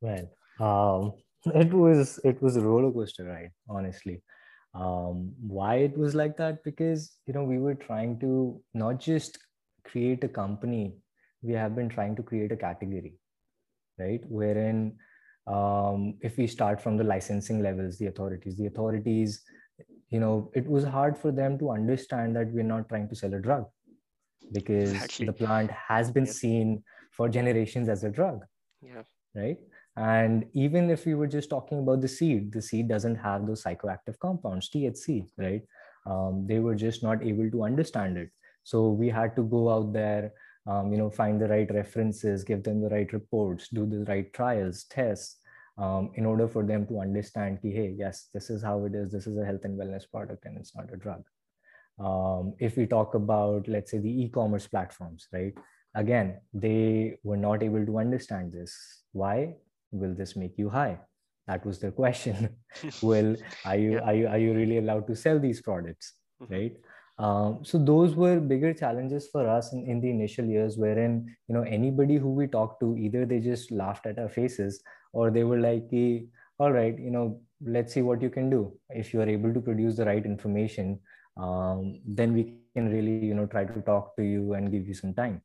Well, 0.00 0.30
um, 0.60 1.12
it 1.54 1.72
was 1.72 2.18
it 2.24 2.40
was 2.42 2.56
a 2.56 2.60
roller 2.60 2.92
coaster 2.92 3.24
ride, 3.24 3.52
honestly. 3.68 4.22
Um, 4.74 5.32
why 5.40 5.76
it 5.76 5.96
was 5.96 6.14
like 6.14 6.36
that? 6.36 6.62
Because 6.64 7.12
you 7.26 7.32
know 7.32 7.44
we 7.44 7.58
were 7.58 7.74
trying 7.74 8.18
to 8.20 8.60
not 8.74 9.00
just 9.00 9.38
create 9.84 10.24
a 10.24 10.28
company, 10.28 10.96
we 11.42 11.52
have 11.54 11.76
been 11.76 11.88
trying 11.88 12.16
to 12.16 12.22
create 12.22 12.52
a 12.52 12.56
category, 12.56 13.14
right? 13.98 14.20
Wherein 14.28 14.96
um, 15.46 16.14
if 16.20 16.36
we 16.38 16.46
start 16.46 16.80
from 16.80 16.96
the 16.96 17.04
licensing 17.04 17.62
levels, 17.62 17.98
the 17.98 18.06
authorities, 18.06 18.56
the 18.56 18.66
authorities 18.66 19.42
you 20.10 20.20
know 20.20 20.50
it 20.54 20.66
was 20.66 20.84
hard 20.84 21.18
for 21.18 21.32
them 21.32 21.58
to 21.58 21.70
understand 21.70 22.36
that 22.36 22.52
we're 22.52 22.62
not 22.62 22.88
trying 22.88 23.08
to 23.08 23.16
sell 23.16 23.34
a 23.34 23.40
drug 23.40 23.64
because 24.52 24.92
exactly. 24.92 25.26
the 25.26 25.32
plant 25.32 25.70
has 25.70 26.10
been 26.10 26.26
seen 26.26 26.82
for 27.12 27.28
generations 27.28 27.88
as 27.88 28.04
a 28.04 28.10
drug 28.10 28.44
yeah. 28.82 29.02
right? 29.34 29.58
And 29.98 30.44
even 30.52 30.90
if 30.90 31.06
we 31.06 31.14
were 31.14 31.26
just 31.26 31.48
talking 31.48 31.78
about 31.78 32.02
the 32.02 32.08
seed 32.08 32.52
the 32.52 32.62
seed 32.62 32.88
doesn't 32.88 33.16
have 33.16 33.46
those 33.46 33.64
psychoactive 33.64 34.18
compounds 34.20 34.70
thc 34.70 35.26
right? 35.38 35.62
Um, 36.06 36.46
they 36.46 36.60
were 36.60 36.76
just 36.76 37.02
not 37.02 37.24
able 37.24 37.50
to 37.50 37.64
understand 37.64 38.16
it. 38.16 38.30
So 38.62 38.90
we 38.90 39.08
had 39.08 39.34
to 39.36 39.42
go 39.42 39.70
out 39.70 39.92
there 39.92 40.32
um, 40.66 40.92
you 40.92 40.98
know 40.98 41.10
find 41.10 41.40
the 41.40 41.48
right 41.48 41.72
references 41.72 42.44
give 42.44 42.62
them 42.62 42.80
the 42.80 42.88
right 42.88 43.12
reports 43.12 43.68
do 43.68 43.86
the 43.86 44.04
right 44.04 44.32
trials 44.32 44.84
tests 44.84 45.36
um, 45.78 46.10
in 46.14 46.24
order 46.24 46.48
for 46.48 46.64
them 46.64 46.86
to 46.86 47.00
understand 47.00 47.60
ki, 47.62 47.70
hey 47.70 47.94
yes 47.96 48.28
this 48.32 48.50
is 48.50 48.62
how 48.62 48.84
it 48.84 48.94
is 48.94 49.12
this 49.12 49.26
is 49.26 49.36
a 49.36 49.44
health 49.44 49.64
and 49.64 49.78
wellness 49.78 50.10
product 50.10 50.44
and 50.44 50.56
it's 50.58 50.74
not 50.74 50.92
a 50.92 50.96
drug. 50.96 51.22
Um, 51.98 52.54
if 52.58 52.76
we 52.76 52.86
talk 52.86 53.14
about 53.14 53.68
let's 53.68 53.90
say 53.90 53.98
the 53.98 54.22
e-commerce 54.22 54.66
platforms 54.66 55.28
right? 55.32 55.54
Again 55.94 56.40
they 56.52 57.16
were 57.22 57.36
not 57.36 57.62
able 57.62 57.84
to 57.86 57.98
understand 57.98 58.52
this. 58.52 59.02
Why 59.12 59.54
will 59.92 60.14
this 60.14 60.36
make 60.36 60.58
you 60.58 60.68
high? 60.68 60.98
That 61.46 61.64
was 61.64 61.78
the 61.78 61.90
question. 62.02 62.56
Well, 63.02 63.36
are 63.64 63.76
you, 63.76 63.92
yeah. 63.92 64.00
are 64.00 64.14
you 64.14 64.26
are 64.28 64.38
you 64.38 64.52
really 64.54 64.78
allowed 64.78 65.06
to 65.06 65.16
sell 65.16 65.38
these 65.38 65.62
products 65.62 66.14
mm-hmm. 66.42 66.52
right 66.52 66.76
um, 67.18 67.60
so 67.62 67.78
those 67.78 68.14
were 68.14 68.38
bigger 68.38 68.74
challenges 68.74 69.28
for 69.28 69.48
us 69.48 69.72
in, 69.72 69.86
in 69.86 70.00
the 70.00 70.10
initial 70.10 70.44
years 70.44 70.76
wherein 70.76 71.34
you 71.48 71.54
know 71.54 71.62
anybody 71.62 72.16
who 72.16 72.30
we 72.30 72.46
talked 72.46 72.80
to 72.80 72.96
either 72.96 73.24
they 73.24 73.40
just 73.40 73.70
laughed 73.70 74.06
at 74.06 74.18
our 74.18 74.28
faces 74.28 74.82
or 75.12 75.30
they 75.30 75.44
were 75.44 75.58
like 75.58 75.88
all 76.58 76.72
right 76.72 76.98
you 76.98 77.10
know 77.10 77.40
let's 77.64 77.94
see 77.94 78.02
what 78.02 78.20
you 78.20 78.28
can 78.28 78.50
do 78.50 78.72
if 78.90 79.14
you 79.14 79.20
are 79.20 79.28
able 79.28 79.52
to 79.52 79.60
produce 79.60 79.96
the 79.96 80.04
right 80.04 80.26
information 80.26 80.98
um, 81.38 82.00
then 82.06 82.34
we 82.34 82.58
can 82.74 82.90
really 82.92 83.24
you 83.24 83.34
know 83.34 83.46
try 83.46 83.64
to 83.64 83.80
talk 83.82 84.14
to 84.16 84.22
you 84.22 84.52
and 84.52 84.70
give 84.70 84.86
you 84.86 84.94
some 84.94 85.14
time 85.14 85.40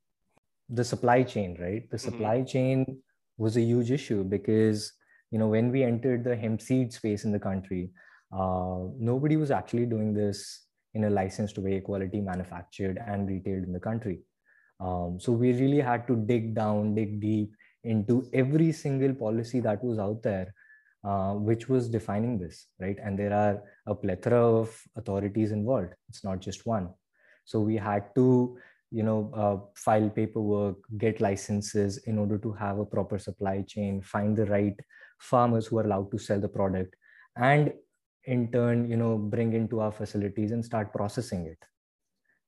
the 0.69 0.83
supply 0.83 1.23
chain 1.23 1.57
right 1.59 1.89
the 1.89 1.97
mm-hmm. 1.97 2.09
supply 2.09 2.37
mm-hmm. 2.37 2.47
chain 2.47 2.97
was 3.37 3.55
a 3.55 3.61
huge 3.61 3.91
issue 3.91 4.23
because 4.23 4.91
you 5.31 5.39
know 5.39 5.47
when 5.47 5.71
we 5.71 5.83
entered 5.83 6.23
the 6.25 6.35
hemp 6.35 6.61
seed 6.61 6.91
space 6.91 7.23
in 7.23 7.31
the 7.31 7.39
country 7.39 7.91
uh, 8.33 8.79
nobody 8.97 9.37
was 9.37 9.51
actually 9.51 9.85
doing 9.85 10.13
this 10.13 10.65
in 10.93 11.05
a 11.05 11.09
licensed 11.09 11.57
way 11.57 11.79
quality 11.79 12.21
manufactured 12.21 12.99
and 13.05 13.27
retailed 13.27 13.63
in 13.63 13.73
the 13.73 13.79
country. 13.79 14.19
Um, 14.79 15.19
so 15.19 15.31
we 15.31 15.53
really 15.53 15.79
had 15.79 16.07
to 16.07 16.15
dig 16.15 16.53
down 16.55 16.95
dig 16.95 17.21
deep 17.21 17.53
into 17.83 18.25
every 18.33 18.71
single 18.71 19.13
policy 19.13 19.59
that 19.59 19.83
was 19.83 19.99
out 19.99 20.21
there 20.23 20.53
uh, 21.03 21.33
which 21.33 21.67
was 21.67 21.89
defining 21.89 22.37
this 22.37 22.67
right? 22.79 22.97
And 23.03 23.17
there 23.17 23.33
are 23.33 23.63
a 23.87 23.95
plethora 23.95 24.59
of 24.61 24.79
authorities 24.95 25.51
involved. 25.51 25.93
It's 26.09 26.23
not 26.23 26.41
just 26.41 26.65
one. 26.65 26.89
So 27.45 27.59
we 27.59 27.77
had 27.77 28.13
to 28.15 28.57
you 28.91 29.03
know 29.03 29.31
uh, 29.33 29.57
file 29.75 30.09
paperwork 30.09 30.75
get 30.97 31.21
licenses 31.21 31.97
in 31.99 32.19
order 32.19 32.37
to 32.37 32.51
have 32.51 32.77
a 32.77 32.85
proper 32.85 33.17
supply 33.17 33.63
chain 33.67 34.01
find 34.01 34.37
the 34.37 34.45
right 34.45 34.77
farmers 35.19 35.67
who 35.67 35.79
are 35.79 35.85
allowed 35.85 36.11
to 36.11 36.17
sell 36.17 36.39
the 36.39 36.49
product 36.49 36.95
and 37.37 37.71
in 38.25 38.51
turn 38.51 38.89
you 38.89 38.97
know 38.97 39.17
bring 39.17 39.53
into 39.53 39.79
our 39.79 39.91
facilities 39.91 40.51
and 40.51 40.63
start 40.63 40.93
processing 40.93 41.45
it 41.45 41.57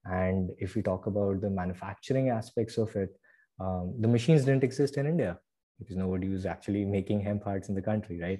and 0.06 0.50
if 0.58 0.76
we 0.76 0.82
talk 0.82 1.08
about 1.08 1.42
the 1.42 1.50
manufacturing 1.50 2.30
aspects 2.30 2.78
of 2.78 2.96
it 2.96 3.10
um, 3.60 3.94
the 4.00 4.08
machines 4.08 4.46
didn't 4.46 4.64
exist 4.64 4.98
in 4.98 5.06
India 5.06 5.38
because 5.80 5.96
nobody 5.96 6.30
was 6.30 6.46
actually 6.46 6.86
making 6.86 7.22
hemp 7.22 7.44
parts 7.44 7.70
in 7.70 7.76
the 7.76 7.82
country, 7.82 8.20
right? 8.22 8.40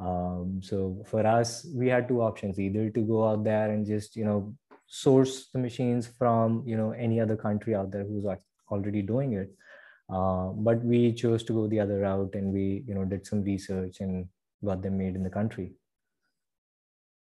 Um, 0.00 0.60
so 0.62 1.02
for 1.06 1.26
us, 1.26 1.66
we 1.74 1.88
had 1.88 2.08
two 2.08 2.22
options: 2.22 2.58
either 2.58 2.90
to 2.90 3.00
go 3.00 3.28
out 3.28 3.44
there 3.44 3.70
and 3.70 3.86
just 3.86 4.16
you 4.16 4.24
know 4.24 4.54
source 4.86 5.48
the 5.52 5.58
machines 5.58 6.06
from 6.06 6.62
you 6.66 6.76
know 6.76 6.92
any 6.92 7.20
other 7.20 7.36
country 7.36 7.74
out 7.74 7.90
there 7.90 8.04
who's 8.04 8.24
already 8.70 9.02
doing 9.02 9.32
it, 9.34 9.50
uh, 10.12 10.48
but 10.48 10.82
we 10.84 11.12
chose 11.12 11.42
to 11.44 11.52
go 11.52 11.66
the 11.66 11.80
other 11.80 12.00
route 12.00 12.34
and 12.34 12.52
we 12.52 12.84
you 12.86 12.94
know 12.94 13.04
did 13.04 13.26
some 13.26 13.42
research 13.42 14.00
and 14.00 14.28
got 14.64 14.82
them 14.82 14.98
made 14.98 15.14
in 15.14 15.22
the 15.22 15.30
country. 15.30 15.72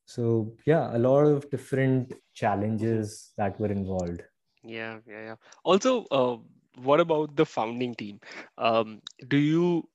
So 0.05 0.53
yeah, 0.65 0.95
a 0.95 0.99
lot 0.99 1.25
of 1.25 1.49
different 1.49 2.13
challenges 2.33 3.31
that 3.37 3.59
were 3.59 3.71
involved. 3.71 4.21
Yeah, 4.63 4.99
yeah, 5.07 5.21
yeah. 5.21 5.35
Also, 5.63 6.05
uh, 6.11 6.37
what 6.77 6.99
about 6.99 7.35
the 7.35 7.45
founding 7.45 7.93
team 7.93 8.19
um, 8.57 9.01
do 9.27 9.37
you 9.37 9.87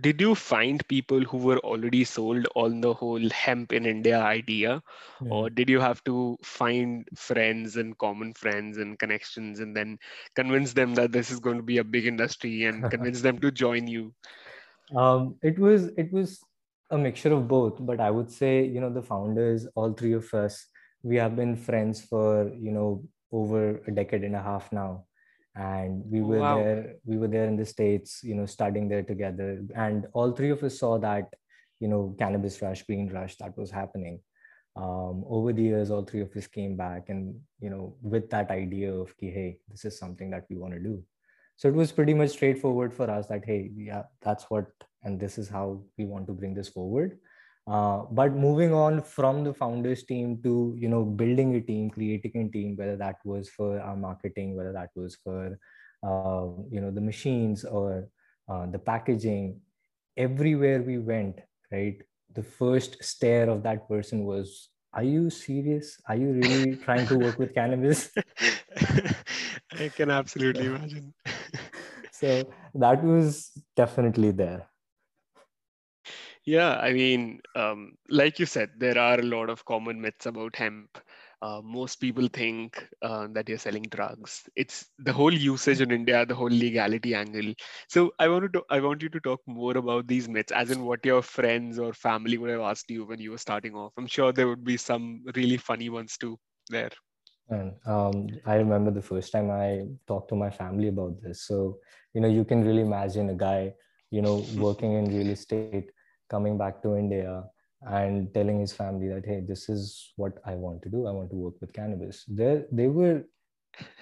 did 0.00 0.20
you 0.20 0.34
find 0.34 0.86
people 0.88 1.20
who 1.20 1.36
were 1.38 1.58
already 1.58 2.04
sold 2.04 2.46
on 2.56 2.80
the 2.80 2.92
whole 2.92 3.28
hemp 3.30 3.72
in 3.72 3.86
india 3.86 4.20
idea 4.20 4.82
yeah. 5.22 5.28
or 5.30 5.50
did 5.50 5.68
you 5.68 5.80
have 5.80 6.02
to 6.04 6.36
find 6.42 7.08
friends 7.14 7.76
and 7.76 7.96
common 7.98 8.34
friends 8.34 8.78
and 8.78 8.98
connections 8.98 9.60
and 9.60 9.76
then 9.76 9.98
convince 10.34 10.72
them 10.72 10.94
that 10.94 11.12
this 11.12 11.30
is 11.30 11.38
going 11.38 11.56
to 11.56 11.62
be 11.62 11.78
a 11.78 11.84
big 11.84 12.06
industry 12.06 12.64
and 12.64 12.90
convince 12.90 13.20
them 13.20 13.38
to 13.38 13.50
join 13.50 13.86
you 13.86 14.12
um, 14.96 15.36
it 15.42 15.58
was 15.58 15.88
it 15.96 16.12
was 16.12 16.40
a 16.90 16.98
mixture 16.98 17.32
of 17.32 17.46
both 17.46 17.76
but 17.80 18.00
i 18.00 18.10
would 18.10 18.30
say 18.30 18.64
you 18.64 18.80
know 18.80 18.90
the 18.90 19.02
founders 19.02 19.66
all 19.74 19.92
three 19.92 20.12
of 20.12 20.32
us 20.34 20.66
we 21.02 21.16
have 21.16 21.36
been 21.36 21.56
friends 21.56 22.00
for 22.00 22.50
you 22.58 22.72
know 22.72 23.02
over 23.32 23.82
a 23.86 23.90
decade 23.90 24.24
and 24.24 24.36
a 24.36 24.42
half 24.42 24.72
now. 24.72 25.04
And 25.54 26.02
we 26.06 26.20
were 26.20 26.38
wow. 26.38 26.58
there 26.58 26.94
we 27.04 27.16
were 27.16 27.26
there 27.26 27.46
in 27.46 27.56
the 27.56 27.66
states 27.66 28.20
you 28.22 28.34
know 28.34 28.46
studying 28.46 28.88
there 28.88 29.02
together. 29.02 29.64
And 29.74 30.06
all 30.12 30.32
three 30.32 30.50
of 30.50 30.62
us 30.62 30.78
saw 30.78 30.98
that 30.98 31.32
you 31.80 31.88
know 31.88 32.14
cannabis 32.18 32.60
rush 32.62 32.82
green 32.84 33.08
rush 33.08 33.36
that 33.36 33.56
was 33.56 33.70
happening. 33.70 34.20
Um, 34.76 35.24
over 35.28 35.52
the 35.52 35.62
years 35.62 35.90
all 35.90 36.04
three 36.04 36.20
of 36.20 36.36
us 36.36 36.46
came 36.46 36.76
back 36.76 37.08
and 37.08 37.34
you 37.60 37.70
know 37.70 37.96
with 38.00 38.30
that 38.30 38.52
idea 38.52 38.92
of 38.92 39.12
hey 39.18 39.58
this 39.68 39.84
is 39.84 39.98
something 39.98 40.30
that 40.30 40.44
we 40.48 40.56
want 40.56 40.74
to 40.74 40.80
do. 40.80 41.02
So 41.56 41.68
it 41.68 41.74
was 41.74 41.90
pretty 41.90 42.14
much 42.14 42.30
straightforward 42.30 42.94
for 42.94 43.10
us 43.10 43.26
that 43.26 43.44
hey 43.44 43.72
yeah 43.76 44.04
that's 44.22 44.44
what 44.44 44.66
and 45.02 45.20
this 45.20 45.38
is 45.38 45.48
how 45.48 45.80
we 45.96 46.04
want 46.04 46.26
to 46.26 46.32
bring 46.32 46.54
this 46.54 46.68
forward 46.68 47.18
uh, 47.68 48.04
but 48.10 48.32
moving 48.32 48.72
on 48.72 49.02
from 49.02 49.44
the 49.44 49.52
founders 49.52 50.02
team 50.02 50.40
to 50.42 50.74
you 50.78 50.88
know 50.88 51.04
building 51.04 51.54
a 51.54 51.60
team, 51.60 51.90
creating 51.90 52.46
a 52.46 52.48
team, 52.48 52.74
whether 52.76 52.96
that 52.96 53.16
was 53.24 53.50
for 53.50 53.78
our 53.78 53.96
marketing, 53.96 54.56
whether 54.56 54.72
that 54.72 54.88
was 54.96 55.16
for 55.22 55.58
uh, 56.02 56.46
you 56.70 56.80
know 56.80 56.90
the 56.90 57.00
machines 57.00 57.64
or 57.64 58.08
uh, 58.48 58.64
the 58.66 58.78
packaging, 58.78 59.60
everywhere 60.16 60.80
we 60.80 60.96
went, 60.96 61.40
right? 61.70 62.00
The 62.34 62.42
first 62.42 63.04
stare 63.04 63.50
of 63.50 63.62
that 63.64 63.86
person 63.86 64.24
was, 64.24 64.70
"Are 64.94 65.04
you 65.04 65.28
serious? 65.28 66.00
Are 66.08 66.16
you 66.16 66.32
really 66.32 66.76
trying 66.86 67.06
to 67.08 67.18
work 67.18 67.38
with 67.38 67.54
cannabis?" 67.54 68.08
I 69.78 69.90
can 69.94 70.10
absolutely 70.10 70.64
imagine. 70.64 71.12
so 72.12 72.50
that 72.74 73.04
was 73.04 73.52
definitely 73.76 74.30
there. 74.30 74.68
Yeah, 76.48 76.78
I 76.78 76.92
mean, 76.94 77.42
um, 77.54 77.92
like 78.08 78.38
you 78.38 78.46
said, 78.46 78.70
there 78.78 78.98
are 78.98 79.18
a 79.20 79.22
lot 79.22 79.50
of 79.50 79.66
common 79.66 80.00
myths 80.00 80.24
about 80.26 80.56
hemp. 80.56 80.98
Uh, 81.42 81.60
most 81.62 81.96
people 81.96 82.26
think 82.28 82.82
uh, 83.02 83.28
that 83.32 83.48
you're 83.48 83.58
selling 83.58 83.82
drugs. 83.90 84.48
It's 84.56 84.86
the 84.98 85.12
whole 85.12 85.32
usage 85.32 85.82
in 85.82 85.90
India, 85.90 86.24
the 86.24 86.34
whole 86.34 86.48
legality 86.48 87.14
angle. 87.14 87.52
So 87.88 88.12
I 88.18 88.28
want 88.28 88.52
to, 88.54 88.62
I 88.70 88.80
want 88.80 89.02
you 89.02 89.10
to 89.10 89.20
talk 89.20 89.42
more 89.46 89.76
about 89.76 90.06
these 90.08 90.28
myths, 90.28 90.52
as 90.52 90.70
in 90.70 90.84
what 90.84 91.04
your 91.04 91.22
friends 91.22 91.78
or 91.78 91.92
family 91.92 92.38
would 92.38 92.50
have 92.50 92.62
asked 92.62 92.90
you 92.90 93.04
when 93.04 93.20
you 93.20 93.32
were 93.32 93.38
starting 93.38 93.74
off. 93.74 93.92
I'm 93.98 94.06
sure 94.06 94.32
there 94.32 94.48
would 94.48 94.64
be 94.64 94.78
some 94.78 95.24
really 95.36 95.58
funny 95.58 95.90
ones 95.90 96.16
too 96.16 96.38
there. 96.70 96.90
And 97.50 97.74
um, 97.86 98.28
I 98.46 98.56
remember 98.56 98.90
the 98.90 99.02
first 99.02 99.32
time 99.32 99.50
I 99.50 99.86
talked 100.06 100.28
to 100.30 100.36
my 100.36 100.50
family 100.50 100.88
about 100.88 101.20
this. 101.22 101.42
So, 101.46 101.78
you 102.14 102.20
know, 102.20 102.28
you 102.28 102.44
can 102.44 102.64
really 102.64 102.82
imagine 102.82 103.30
a 103.30 103.34
guy, 103.34 103.74
you 104.10 104.22
know, 104.22 104.44
working 104.56 104.94
in 104.94 105.06
real 105.14 105.30
estate, 105.30 105.90
coming 106.28 106.58
back 106.58 106.82
to 106.82 106.96
India 106.96 107.44
and 107.82 108.32
telling 108.34 108.60
his 108.60 108.72
family 108.72 109.08
that, 109.08 109.24
hey, 109.24 109.40
this 109.46 109.68
is 109.68 110.12
what 110.16 110.38
I 110.44 110.54
want 110.54 110.82
to 110.82 110.88
do. 110.88 111.06
I 111.06 111.12
want 111.12 111.30
to 111.30 111.36
work 111.36 111.54
with 111.60 111.72
cannabis. 111.72 112.24
there 112.28 112.66
they 112.72 112.88
were, 112.88 113.24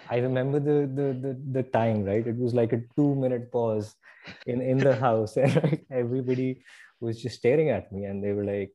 I 0.09 0.19
remember 0.19 0.59
the 0.61 0.79
the 0.99 1.09
the, 1.25 1.33
the 1.53 1.63
time, 1.63 2.05
right? 2.05 2.27
It 2.27 2.37
was 2.37 2.55
like 2.55 2.73
a 2.73 2.83
two 2.97 3.15
minute 3.15 3.51
pause 3.53 3.95
in 4.47 4.61
in 4.61 4.79
the 4.79 4.97
house, 4.97 5.37
and 5.43 5.55
like 5.63 5.87
everybody 5.91 6.63
was 7.01 7.21
just 7.23 7.37
staring 7.37 7.71
at 7.71 7.93
me, 7.93 8.05
and 8.05 8.25
they 8.25 8.33
were 8.33 8.45
like, 8.45 8.73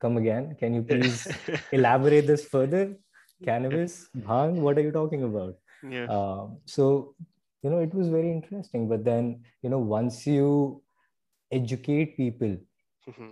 "Come 0.00 0.16
again? 0.16 0.56
Can 0.58 0.74
you 0.74 0.82
please 0.82 1.28
elaborate 1.72 2.26
this 2.26 2.46
further?" 2.46 2.96
cannabis, 3.44 4.08
bhang, 4.16 4.54
what 4.54 4.78
are 4.78 4.82
you 4.82 4.92
talking 4.92 5.22
about? 5.22 5.54
Yeah. 5.82 6.06
Um, 6.06 6.58
so, 6.66 7.14
you 7.62 7.70
know, 7.70 7.78
it 7.78 7.94
was 7.94 8.08
very 8.08 8.30
interesting. 8.30 8.88
But 8.88 9.04
then, 9.04 9.42
you 9.62 9.70
know, 9.70 9.78
once 9.78 10.26
you 10.26 10.82
educate 11.50 12.16
people 12.16 12.56
mm-hmm. 13.08 13.30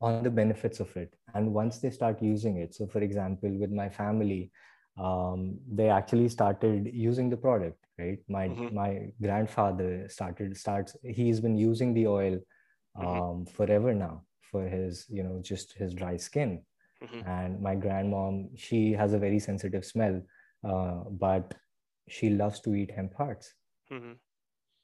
on 0.00 0.22
the 0.22 0.30
benefits 0.30 0.80
of 0.80 0.94
it, 0.96 1.14
and 1.34 1.52
once 1.52 1.78
they 1.78 1.90
start 1.90 2.22
using 2.22 2.58
it, 2.58 2.74
so 2.74 2.86
for 2.86 3.00
example, 3.00 3.50
with 3.50 3.70
my 3.70 3.88
family, 3.88 4.50
um, 4.98 5.58
they 5.70 5.88
actually 5.88 6.28
started 6.28 6.90
using 6.92 7.28
the 7.30 7.36
product, 7.36 7.84
right? 7.98 8.18
My 8.28 8.48
mm-hmm. 8.48 8.74
my 8.74 9.12
grandfather 9.20 10.08
started 10.08 10.56
starts. 10.56 10.96
He's 11.02 11.40
been 11.40 11.56
using 11.56 11.94
the 11.94 12.06
oil 12.06 12.36
mm-hmm. 12.36 13.06
um, 13.06 13.16
mm-hmm. 13.16 13.44
forever 13.44 13.94
now 13.94 14.22
for 14.42 14.68
his, 14.68 15.06
you 15.08 15.22
know, 15.22 15.40
just 15.42 15.72
his 15.74 15.92
dry 15.92 16.16
skin 16.16 16.62
Mm-hmm. 17.02 17.28
And 17.28 17.60
my 17.60 17.76
grandmom, 17.76 18.50
she 18.56 18.92
has 18.92 19.12
a 19.12 19.18
very 19.18 19.38
sensitive 19.38 19.84
smell, 19.84 20.22
uh, 20.64 21.04
but 21.10 21.54
she 22.08 22.30
loves 22.30 22.60
to 22.60 22.74
eat 22.74 22.90
hemp 22.90 23.14
hearts. 23.14 23.52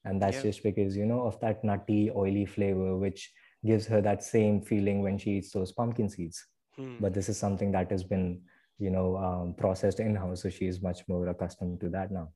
And 0.04 0.21
that's 0.21 0.37
yeah. 0.37 0.42
just 0.42 0.62
because, 0.62 0.97
you 0.97 1.06
know, 1.06 1.23
of 1.23 1.38
that 1.40 1.62
nutty, 1.64 2.11
oily 2.11 2.47
flavor, 2.47 2.97
which 2.97 3.32
gives 3.64 3.87
her 3.87 4.00
that 4.00 4.23
same 4.23 4.61
feeling 4.61 5.02
when 5.02 5.18
she 5.18 5.32
eats 5.32 5.52
those 5.52 5.73
pumpkin 5.73 6.09
seeds. 6.09 6.44
Mm. 6.78 7.00
But 7.00 7.14
this 7.14 7.28
is 7.28 7.38
something 7.38 7.71
that 7.73 7.90
has 7.90 8.02
been, 8.02 8.42
you 8.78 8.90
know, 8.90 9.16
um, 9.16 9.54
processed 9.54 10.00
in 10.00 10.16
house. 10.16 10.42
So 10.42 10.50
she 10.50 10.66
is 10.66 10.82
much 10.82 11.06
more 11.09 11.28
accustomed 11.28 11.80
to 11.80 11.88
that 11.90 12.11
now. 12.11 12.30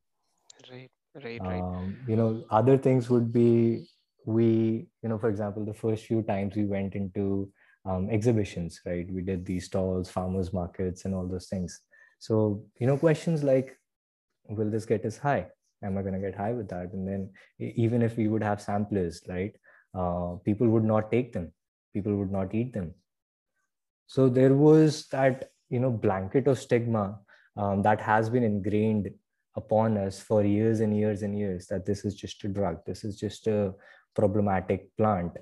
Right, 0.70 0.90
right, 1.14 1.40
right. 1.40 1.60
Um, 1.60 1.96
you 2.06 2.16
know, 2.16 2.44
other 2.50 2.78
things 2.78 3.10
would 3.10 3.32
be 3.32 3.88
we, 4.26 4.88
you 5.02 5.08
know, 5.08 5.18
for 5.18 5.28
example, 5.28 5.64
the 5.64 5.72
first 5.74 6.04
few 6.04 6.22
times 6.22 6.56
we 6.56 6.64
went 6.64 6.94
into 6.94 7.50
um, 7.84 8.10
exhibitions, 8.10 8.80
right? 8.84 9.10
We 9.10 9.22
did 9.22 9.46
these 9.46 9.66
stalls, 9.66 10.10
farmers 10.10 10.52
markets, 10.52 11.04
and 11.04 11.14
all 11.14 11.26
those 11.26 11.46
things. 11.46 11.80
So, 12.18 12.64
you 12.80 12.86
know, 12.86 12.98
questions 12.98 13.44
like, 13.44 13.78
will 14.48 14.68
this 14.68 14.84
get 14.84 15.04
us 15.04 15.16
high? 15.16 15.46
Am 15.86 15.96
I 15.98 16.02
going 16.02 16.14
to 16.14 16.20
get 16.20 16.36
high 16.36 16.52
with 16.52 16.68
that? 16.68 16.92
And 16.92 17.06
then, 17.08 17.30
even 17.58 18.02
if 18.02 18.16
we 18.16 18.28
would 18.28 18.42
have 18.42 18.60
samplers, 18.60 19.22
right? 19.28 19.54
Uh, 19.94 20.36
people 20.44 20.68
would 20.68 20.84
not 20.84 21.10
take 21.10 21.32
them. 21.32 21.52
People 21.94 22.16
would 22.16 22.30
not 22.30 22.54
eat 22.54 22.72
them. 22.72 22.94
So 24.06 24.28
there 24.28 24.54
was 24.54 25.06
that, 25.12 25.50
you 25.70 25.80
know, 25.80 25.90
blanket 25.90 26.46
of 26.46 26.58
stigma 26.58 27.18
um, 27.56 27.82
that 27.82 28.00
has 28.00 28.28
been 28.28 28.44
ingrained 28.44 29.10
upon 29.56 29.96
us 29.96 30.20
for 30.20 30.44
years 30.44 30.80
and 30.80 30.96
years 30.96 31.22
and 31.22 31.36
years 31.38 31.66
that 31.68 31.86
this 31.86 32.04
is 32.04 32.14
just 32.14 32.44
a 32.44 32.48
drug. 32.48 32.84
This 32.84 33.04
is 33.04 33.18
just 33.18 33.46
a 33.46 33.72
problematic 34.14 34.94
plant. 34.96 35.32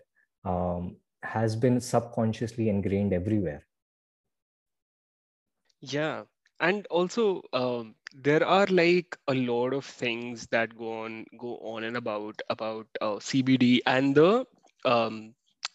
Um, 0.45 0.97
has 1.25 1.57
been 1.57 1.81
subconsciously 1.81 2.69
ingrained 2.69 3.13
everywhere 3.13 3.67
yeah 5.81 6.23
and 6.61 6.87
also 6.87 7.43
um, 7.53 7.95
there 8.23 8.45
are 8.47 8.67
like 8.67 9.17
a 9.29 9.35
lot 9.35 9.73
of 9.73 9.85
things 9.85 10.47
that 10.51 10.77
go 10.77 11.03
on 11.03 11.25
go 11.39 11.59
on 11.59 11.85
and 11.85 11.97
about 11.97 12.41
about 12.51 12.87
uh, 13.01 13.17
cbd 13.17 13.81
and 13.87 14.15
the 14.15 14.45
um, 14.85 15.35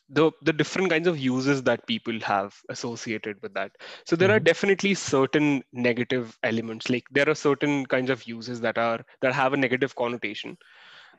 the 0.09 0.31
the 0.41 0.53
different 0.53 0.89
kinds 0.89 1.07
of 1.07 1.19
uses 1.19 1.61
that 1.63 1.85
people 1.85 2.19
have 2.21 2.55
associated 2.69 3.37
with 3.41 3.53
that 3.53 3.71
so 4.05 4.15
there 4.15 4.29
mm-hmm. 4.29 4.37
are 4.37 4.39
definitely 4.39 4.93
certain 4.93 5.63
negative 5.73 6.37
elements 6.43 6.89
like 6.89 7.03
there 7.11 7.29
are 7.29 7.35
certain 7.35 7.85
kinds 7.85 8.09
of 8.09 8.25
uses 8.27 8.61
that 8.61 8.77
are 8.77 9.03
that 9.21 9.33
have 9.33 9.53
a 9.53 9.57
negative 9.57 9.95
connotation 9.95 10.57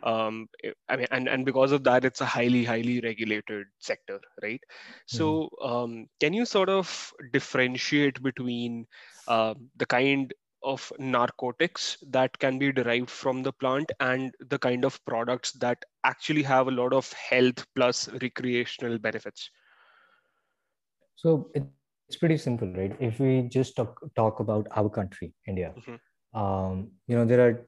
um, 0.03 0.49
I 0.89 0.97
mean, 0.97 1.07
and, 1.11 1.29
and 1.29 1.45
because 1.45 1.73
of 1.73 1.85
that, 1.85 2.05
it's 2.05 2.21
a 2.21 2.27
highly, 2.27 2.65
highly 2.65 3.01
regulated 3.01 3.67
sector, 3.79 4.19
right? 4.43 4.61
Mm-hmm. 4.61 5.17
So, 5.17 5.51
um, 5.63 6.07
can 6.21 6.33
you 6.33 6.47
sort 6.47 6.69
of 6.69 7.13
differentiate 7.33 8.23
between 8.23 8.87
uh, 9.31 9.55
the 9.77 9.87
kind 9.87 10.35
of 10.63 10.93
narcotics 10.99 11.97
that 12.11 12.39
can 12.39 12.59
be 12.59 12.71
derived 12.73 13.09
from 13.09 13.43
the 13.43 13.53
plant 13.53 13.91
and 14.01 14.35
the 14.51 14.59
kind 14.59 14.85
of 14.85 15.03
products 15.07 15.53
that 15.53 15.83
actually 16.05 16.43
have 16.43 16.69
a 16.69 16.71
lot 16.71 16.93
of 16.93 17.11
health 17.13 17.65
plus 17.75 18.09
recreational 18.21 18.99
benefits? 18.99 19.51
So, 21.17 21.51
it's 21.55 22.19
pretty 22.19 22.37
simple, 22.39 22.73
right? 22.75 22.95
If 22.99 23.21
we 23.21 23.43
just 23.43 23.77
talk, 23.77 24.01
talk 24.17 24.41
about 24.41 24.67
our 24.77 24.91
country, 24.91 25.33
India, 25.47 25.73
mm-hmm. 25.79 26.39
um, 26.39 26.91
you 27.07 27.17
know, 27.17 27.25
there 27.25 27.47
are 27.47 27.67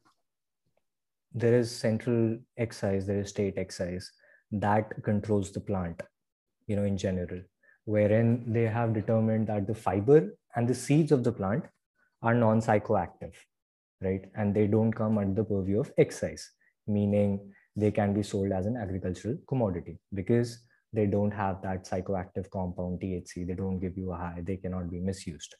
there 1.34 1.56
is 1.58 1.70
central 1.70 2.38
excise, 2.58 3.06
there 3.06 3.20
is 3.20 3.30
state 3.30 3.56
excise 3.56 4.10
that 4.50 5.02
controls 5.02 5.50
the 5.52 5.60
plant, 5.60 6.02
you 6.66 6.76
know, 6.76 6.84
in 6.84 6.98
general, 6.98 7.40
wherein 7.84 8.44
they 8.46 8.64
have 8.64 8.92
determined 8.92 9.46
that 9.46 9.66
the 9.66 9.74
fiber 9.74 10.36
and 10.56 10.68
the 10.68 10.74
seeds 10.74 11.12
of 11.12 11.24
the 11.24 11.32
plant 11.32 11.64
are 12.22 12.34
non-psychoactive, 12.34 13.34
right? 14.00 14.24
And 14.34 14.54
they 14.54 14.66
don't 14.66 14.92
come 14.92 15.18
under 15.18 15.42
the 15.42 15.48
purview 15.48 15.80
of 15.80 15.92
excise, 15.98 16.50
meaning 16.86 17.52
they 17.74 17.90
can 17.90 18.12
be 18.14 18.22
sold 18.22 18.52
as 18.52 18.66
an 18.66 18.76
agricultural 18.76 19.38
commodity 19.48 19.98
because 20.14 20.58
they 20.92 21.06
don't 21.06 21.30
have 21.30 21.62
that 21.62 21.88
psychoactive 21.88 22.50
compound 22.50 23.00
THC. 23.00 23.46
They 23.46 23.54
don't 23.54 23.80
give 23.80 23.96
you 23.96 24.12
a 24.12 24.16
high. 24.16 24.42
They 24.44 24.58
cannot 24.58 24.90
be 24.90 25.00
misused. 25.00 25.54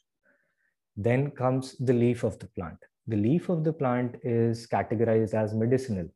Then 0.95 1.31
comes 1.31 1.75
the 1.77 1.93
leaf 1.93 2.23
of 2.23 2.37
the 2.37 2.47
plant 2.47 2.77
the 3.07 3.17
leaf 3.17 3.49
of 3.49 3.63
the 3.63 3.73
plant 3.73 4.15
is 4.23 4.65
categorized 4.67 5.33
as 5.33 5.53
medicinal, 5.53 6.07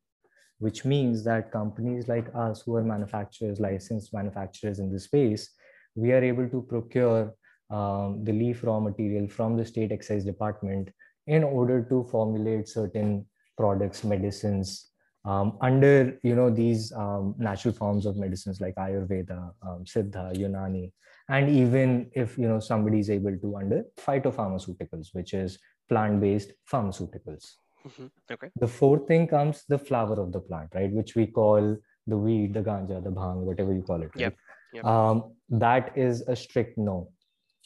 which 0.58 0.84
means 0.84 1.22
that 1.24 1.52
companies 1.52 2.08
like 2.08 2.28
us 2.34 2.62
who 2.62 2.76
are 2.76 2.82
manufacturers, 2.82 3.60
licensed 3.60 4.14
manufacturers 4.14 4.78
in 4.78 4.90
this 4.90 5.04
space, 5.04 5.50
we 5.94 6.12
are 6.12 6.24
able 6.24 6.48
to 6.48 6.62
procure 6.62 7.34
um, 7.70 8.24
the 8.24 8.32
leaf 8.32 8.64
raw 8.64 8.80
material 8.80 9.28
from 9.28 9.56
the 9.56 9.64
state 9.64 9.92
excise 9.92 10.24
department 10.24 10.90
in 11.26 11.44
order 11.44 11.82
to 11.82 12.04
formulate 12.10 12.68
certain 12.68 13.26
products, 13.56 14.04
medicines, 14.04 14.90
um, 15.24 15.58
under 15.60 16.18
you 16.22 16.34
know 16.34 16.48
these 16.48 16.92
um, 16.92 17.34
natural 17.38 17.74
forms 17.74 18.06
of 18.06 18.16
medicines 18.16 18.60
like 18.60 18.74
Ayurveda, 18.76 19.52
um, 19.62 19.84
Siddha, 19.84 20.34
Unani, 20.36 20.92
and 21.28 21.50
even 21.50 22.10
if 22.14 22.38
you 22.38 22.48
know 22.48 22.60
somebody 22.60 23.00
is 23.00 23.10
able 23.10 23.36
to 23.36 23.56
under 23.56 23.84
phytopharmaceuticals, 23.98 25.08
which 25.12 25.34
is 25.34 25.58
plant-based 25.88 26.52
pharmaceuticals. 26.70 27.56
Mm-hmm. 27.86 28.06
Okay. 28.32 28.50
The 28.56 28.66
fourth 28.66 29.06
thing 29.06 29.26
comes 29.26 29.64
the 29.68 29.78
flower 29.78 30.20
of 30.20 30.32
the 30.32 30.40
plant, 30.40 30.70
right, 30.74 30.90
which 30.90 31.14
we 31.14 31.26
call 31.26 31.76
the 32.06 32.16
weed, 32.16 32.54
the 32.54 32.60
ganja, 32.60 33.02
the 33.02 33.10
bhang, 33.10 33.36
whatever 33.36 33.72
you 33.74 33.82
call 33.82 34.02
it. 34.02 34.10
Right? 34.14 34.20
Yep. 34.20 34.36
Yep. 34.74 34.84
Um, 34.84 35.32
that 35.50 35.96
is 35.96 36.22
a 36.22 36.36
strict 36.36 36.78
no. 36.78 37.10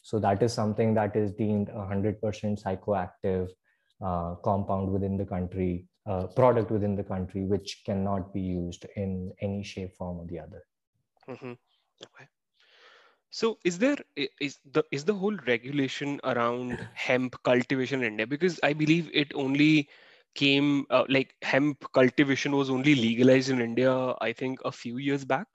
So 0.02 0.18
that 0.18 0.42
is 0.42 0.52
something 0.52 0.94
that 0.94 1.16
is 1.16 1.32
deemed 1.32 1.68
a 1.68 1.86
hundred 1.86 2.20
percent 2.20 2.60
psychoactive 2.62 3.48
uh, 4.04 4.34
compound 4.36 4.90
within 4.90 5.16
the 5.16 5.24
country, 5.24 5.86
uh, 6.06 6.26
product 6.26 6.70
within 6.70 6.96
the 6.96 7.04
country, 7.04 7.44
which 7.44 7.82
cannot 7.86 8.34
be 8.34 8.40
used 8.40 8.86
in 8.96 9.32
any 9.40 9.62
shape, 9.62 9.94
form, 9.96 10.18
or 10.18 10.26
the 10.26 10.40
other. 10.40 10.62
Mm-hmm. 11.28 11.52
Okay. 12.04 12.28
So 13.30 13.58
is 13.64 13.78
there 13.78 13.96
is 14.40 14.58
the 14.70 14.84
is 14.90 15.04
the 15.04 15.14
whole 15.14 15.36
regulation 15.46 16.20
around 16.24 16.86
hemp 16.92 17.36
cultivation 17.44 18.00
in 18.00 18.12
India? 18.12 18.26
Because 18.26 18.60
I 18.62 18.74
believe 18.74 19.08
it 19.14 19.32
only 19.34 19.88
came 20.34 20.84
uh, 20.90 21.04
like 21.08 21.34
hemp 21.42 21.84
cultivation 21.92 22.52
was 22.52 22.68
only 22.68 22.94
legalized 22.94 23.50
in 23.50 23.60
India, 23.60 24.14
I 24.20 24.32
think 24.32 24.60
a 24.64 24.72
few 24.72 24.98
years 24.98 25.24
back. 25.24 25.46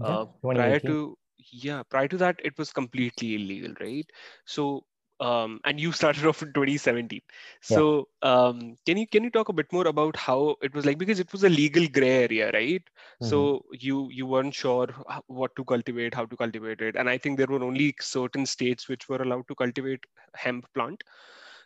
Uh, 0.00 0.26
prior 0.52 0.80
to 0.80 1.16
yeah, 1.50 1.82
prior 1.82 2.08
to 2.08 2.16
that, 2.18 2.40
it 2.44 2.58
was 2.58 2.72
completely 2.72 3.34
illegal, 3.36 3.74
right? 3.80 4.06
So 4.44 4.84
um, 5.20 5.60
and 5.64 5.80
you 5.80 5.92
started 5.92 6.26
off 6.30 6.42
in 6.42 6.52
2017 6.52 7.20
so 7.60 8.08
yeah. 8.22 8.30
um, 8.30 8.76
can 8.86 8.96
you 8.96 9.06
can 9.06 9.22
you 9.24 9.30
talk 9.30 9.48
a 9.48 9.52
bit 9.52 9.72
more 9.72 9.86
about 9.86 10.16
how 10.16 10.56
it 10.62 10.74
was 10.74 10.84
like? 10.84 10.98
Because 10.98 11.20
it 11.20 11.32
was 11.32 11.44
a 11.44 11.48
legal 11.48 11.86
gray 11.86 12.24
area 12.24 12.50
right? 12.52 12.82
Mm-hmm. 12.82 13.28
so 13.28 13.64
you 13.72 14.08
you 14.10 14.26
weren't 14.26 14.54
sure 14.54 14.88
what 15.26 15.54
to 15.56 15.64
cultivate 15.64 16.14
how 16.14 16.26
to 16.26 16.36
cultivate 16.36 16.80
it. 16.80 16.96
And 16.96 17.08
i 17.08 17.16
think 17.18 17.38
there 17.38 17.46
were 17.46 17.62
only 17.62 17.94
certain 18.00 18.46
states 18.46 18.88
which 18.88 19.08
were 19.08 19.22
allowed 19.22 19.46
to 19.48 19.54
cultivate 19.54 20.00
hemp 20.34 20.66
plant. 20.74 21.02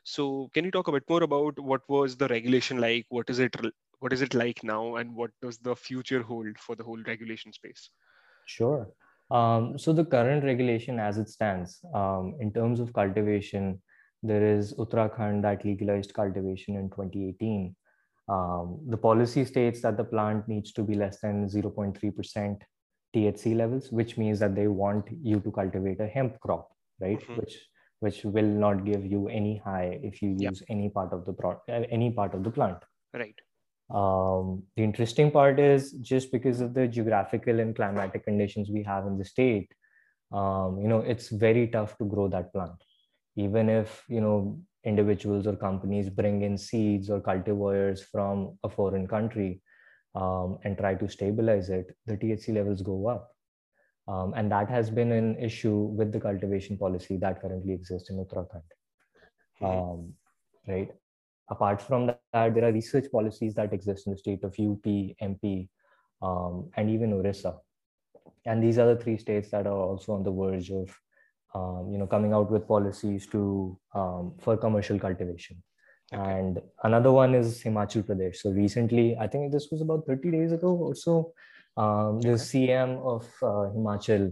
So 0.05 0.49
can 0.55 0.65
you 0.65 0.71
talk 0.71 0.89
a 0.89 0.93
bit 0.93 1.05
more 1.09 1.23
about 1.23 1.59
what 1.59 1.83
was 1.89 2.17
the 2.17 2.29
regulation 2.29 2.81
like? 2.81 3.07
What 3.09 3.29
is 3.31 3.39
it 3.39 3.55
what 4.01 4.13
is 4.13 4.23
it 4.23 4.35
like 4.35 4.63
now? 4.63 4.97
And 4.97 5.15
what 5.15 5.31
does 5.43 5.59
the 5.59 5.75
future 5.75 6.23
hold 6.23 6.59
for 6.59 6.77
the 6.77 6.85
whole 6.85 7.03
regulation 7.07 7.53
space? 7.53 7.91
Sure 8.47 8.87
um, 9.31 9.79
so 9.79 9.93
the 9.93 10.05
current 10.05 10.45
regulation 10.45 10.99
as 10.99 11.19
it 11.19 11.29
stands 11.29 11.81
um, 11.95 12.35
in 12.41 12.53
terms 12.53 12.81
of 12.81 12.93
cultivation, 12.93 13.81
there 14.23 14.45
is 14.45 14.75
Uttarakhand 14.75 15.43
that 15.43 15.65
legalized 15.65 16.15
cultivation 16.15 16.77
in 16.77 16.89
2018. 16.91 17.75
Um, 18.29 18.81
the 18.89 18.97
policy 18.97 19.45
states 19.45 19.81
that 19.83 19.97
the 19.97 20.05
plant 20.05 20.49
needs 20.49 20.73
to 20.73 20.83
be 20.83 20.95
less 20.95 21.21
than 21.21 21.49
0.3% 21.49 22.61
THC 23.15 23.57
levels, 23.57 23.91
which 23.91 24.19
means 24.19 24.39
that 24.41 24.55
they 24.55 24.67
want 24.67 25.07
you 25.23 25.41
to 25.41 25.51
cultivate 25.51 26.01
a 26.01 26.07
hemp 26.07 26.39
crop, 26.41 26.69
right? 27.01 27.21
Mm-hmm. 27.21 27.37
Which 27.37 27.59
which 28.01 28.23
will 28.23 28.47
not 28.47 28.85
give 28.85 29.05
you 29.05 29.27
any 29.29 29.61
high 29.65 29.99
if 30.05 30.23
you 30.23 30.29
use 30.31 30.61
yep. 30.61 30.71
any 30.71 30.89
part 30.89 31.13
of 31.13 31.25
the 31.25 31.33
pro- 31.33 31.61
any 31.69 32.13
part 32.13 32.33
of 32.33 32.45
the 32.45 32.51
plant. 32.51 32.77
Right. 33.13 33.35
Um, 33.91 34.65
the 34.77 34.85
interesting 34.85 35.31
part 35.31 35.59
is 35.59 35.93
just 35.93 36.31
because 36.31 36.61
of 36.61 36.75
the 36.75 36.87
geographical 36.87 37.59
and 37.61 37.75
climatic 37.75 38.25
conditions 38.25 38.69
we 38.71 38.83
have 38.83 39.07
in 39.07 39.17
the 39.17 39.25
state, 39.25 39.73
um, 40.31 40.79
you 40.81 40.89
know, 40.89 41.01
it's 41.01 41.29
very 41.29 41.69
tough 41.69 41.97
to 41.99 42.05
grow 42.05 42.29
that 42.29 42.53
plant 42.53 42.75
even 43.39 43.69
if 43.69 44.05
you 44.09 44.21
know 44.21 44.59
individuals 44.85 45.47
or 45.47 45.55
companies 45.57 46.11
bring 46.11 46.43
in 46.43 46.59
seeds 46.59 47.11
or 47.11 47.21
cultivars 47.21 48.01
from 48.13 48.59
a 48.65 48.69
foreign 48.69 49.07
country 49.07 49.61
um, 50.15 50.59
and 50.65 50.79
try 50.79 50.95
to 50.95 51.09
stabilize 51.09 51.69
it, 51.69 51.97
the 52.07 52.17
THC 52.17 52.55
levels 52.55 52.83
go 52.83 53.09
up. 53.09 53.31
Um, 54.07 54.33
and 54.35 54.51
that 54.51 54.71
has 54.71 54.89
been 54.89 55.13
an 55.13 55.37
issue 55.37 55.77
with 55.99 56.13
the 56.13 56.21
cultivation 56.21 56.79
policy 56.79 57.19
that 57.19 57.43
currently 57.43 57.75
exists 57.75 58.09
in 58.09 58.17
Uttarakhand. 58.25 58.63
Hmm. 59.59 59.67
Um, 59.67 60.13
right. 60.67 60.91
Apart 61.51 61.81
from 61.81 62.07
that, 62.07 62.55
there 62.55 62.65
are 62.65 62.73
research 62.73 63.07
policies 63.11 63.55
that 63.55 63.73
exist 63.73 64.07
in 64.07 64.13
the 64.13 64.19
state 64.19 64.45
of 64.45 64.53
UP, 64.53 64.85
MP, 64.85 65.69
um, 66.23 66.71
and 66.77 66.91
even 66.91 67.13
Orissa. 67.13 67.57
And 68.45 68.63
these 68.63 68.79
are 68.79 68.95
the 68.95 69.01
three 69.01 69.19
states 69.19 69.51
that 69.51 69.67
are 69.67 69.73
also 69.73 70.13
on 70.13 70.23
the 70.23 70.31
verge 70.31 70.71
of 70.71 70.95
um, 71.55 71.89
you 71.91 71.99
know 71.99 72.07
coming 72.07 72.33
out 72.33 72.51
with 72.51 72.69
policies 72.69 73.27
to 73.29 73.79
um, 73.95 74.35
for 74.39 74.57
commercial 74.57 74.99
cultivation 74.99 75.63
okay. 76.13 76.23
and 76.23 76.61
another 76.85 77.11
one 77.11 77.35
is 77.35 77.63
himachal 77.63 78.03
pradesh 78.03 78.37
so 78.37 78.51
recently 78.51 79.17
i 79.17 79.27
think 79.27 79.51
this 79.51 79.69
was 79.73 79.81
about 79.81 80.05
30 80.07 80.31
days 80.31 80.53
ago 80.53 80.69
or 80.69 80.95
so 80.95 81.33
um, 81.79 82.21
the 82.21 82.37
cm 82.49 83.01
of 83.03 83.25
uh, 83.43 83.73
himachal 83.75 84.31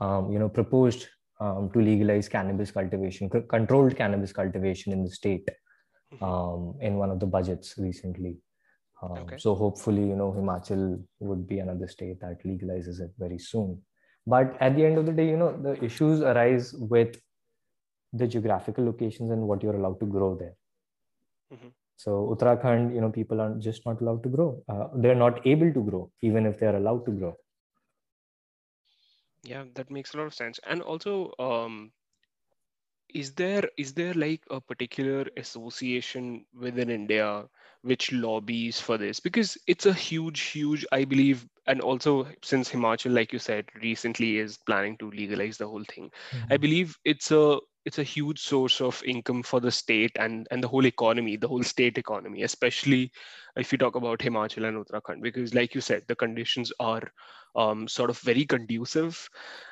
um, 0.00 0.32
you 0.32 0.40
know 0.40 0.48
proposed 0.48 1.06
um, 1.40 1.70
to 1.70 1.80
legalize 1.80 2.28
cannabis 2.28 2.70
cultivation 2.70 3.30
c- 3.30 3.42
controlled 3.48 3.96
cannabis 3.96 4.32
cultivation 4.32 4.92
in 4.92 5.04
the 5.04 5.10
state. 5.10 5.48
Um, 6.22 6.74
in 6.80 6.96
one 6.96 7.10
of 7.10 7.20
the 7.20 7.26
budgets 7.26 7.74
recently. 7.78 8.38
Okay. 9.02 9.36
so 9.36 9.54
hopefully 9.54 10.00
you 10.00 10.16
know 10.16 10.32
himachal 10.32 11.02
would 11.20 11.46
be 11.46 11.58
another 11.58 11.86
state 11.86 12.18
that 12.20 12.42
legalizes 12.44 13.00
it 13.00 13.10
very 13.18 13.38
soon. 13.38 13.82
But 14.26 14.56
at 14.60 14.74
the 14.74 14.84
end 14.84 14.98
of 14.98 15.06
the 15.06 15.12
day 15.12 15.28
you 15.28 15.36
know 15.36 15.56
the 15.56 15.82
issues 15.84 16.20
arise 16.20 16.72
with 16.72 17.20
the 18.12 18.26
geographical 18.26 18.84
locations 18.84 19.30
and 19.30 19.42
what 19.42 19.62
you're 19.62 19.76
allowed 19.76 20.00
to 20.00 20.06
grow 20.06 20.34
there. 20.36 20.54
Mm-hmm. 21.52 21.68
so 22.02 22.12
uttarakhand 22.34 22.92
you 22.92 23.00
know 23.00 23.10
people 23.10 23.40
are 23.40 23.54
just 23.66 23.84
not 23.86 24.00
allowed 24.00 24.22
to 24.22 24.28
grow. 24.28 24.62
Uh, 24.68 24.88
they're 24.96 25.14
not 25.26 25.46
able 25.46 25.72
to 25.72 25.82
grow 25.90 26.10
even 26.22 26.46
if 26.46 26.58
they're 26.58 26.76
allowed 26.76 27.04
to 27.06 27.12
grow. 27.12 27.36
Yeah 29.42 29.64
that 29.74 29.90
makes 29.90 30.14
a 30.14 30.16
lot 30.16 30.26
of 30.26 30.34
sense. 30.34 30.58
And 30.66 30.82
also 30.82 31.32
um, 31.38 31.92
is 33.16 33.32
there 33.32 33.68
is 33.78 33.92
there 33.94 34.14
like 34.14 34.42
a 34.50 34.60
particular 34.60 35.26
association 35.42 36.44
within 36.64 36.90
india 36.90 37.28
which 37.82 38.10
lobbies 38.12 38.80
for 38.80 38.98
this 38.98 39.20
because 39.20 39.56
it's 39.66 39.86
a 39.86 39.92
huge 39.92 40.40
huge 40.54 40.84
i 40.92 41.04
believe 41.04 41.46
and 41.66 41.80
also 41.80 42.26
since 42.42 42.68
himachal 42.70 43.14
like 43.18 43.32
you 43.32 43.38
said 43.38 43.64
recently 43.82 44.38
is 44.38 44.58
planning 44.66 44.98
to 44.98 45.10
legalize 45.12 45.56
the 45.56 45.68
whole 45.72 45.88
thing 45.94 46.10
mm-hmm. 46.10 46.52
i 46.52 46.56
believe 46.56 46.98
it's 47.04 47.30
a 47.30 47.58
it's 47.86 48.00
a 48.00 48.08
huge 48.12 48.40
source 48.40 48.80
of 48.80 49.00
income 49.14 49.42
for 49.42 49.60
the 49.60 49.70
state 49.70 50.10
and 50.18 50.48
and 50.50 50.62
the 50.62 50.68
whole 50.74 50.86
economy 50.86 51.36
the 51.36 51.48
whole 51.54 51.62
state 51.62 51.98
economy 51.98 52.42
especially 52.42 53.10
if 53.56 53.72
you 53.72 53.78
talk 53.78 53.96
about 54.02 54.18
himachal 54.18 54.68
and 54.68 54.84
uttarakhand 54.84 55.22
because 55.22 55.54
like 55.54 55.74
you 55.74 55.80
said 55.80 56.02
the 56.08 56.20
conditions 56.26 56.72
are 56.80 57.02
um, 57.54 57.88
sort 57.88 58.10
of 58.10 58.18
very 58.18 58.44
conducive 58.44 59.28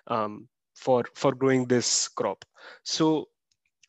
um, 0.07 0.49
for 0.75 1.05
for 1.15 1.35
growing 1.35 1.67
this 1.67 2.09
crop 2.09 2.45
so 2.83 3.29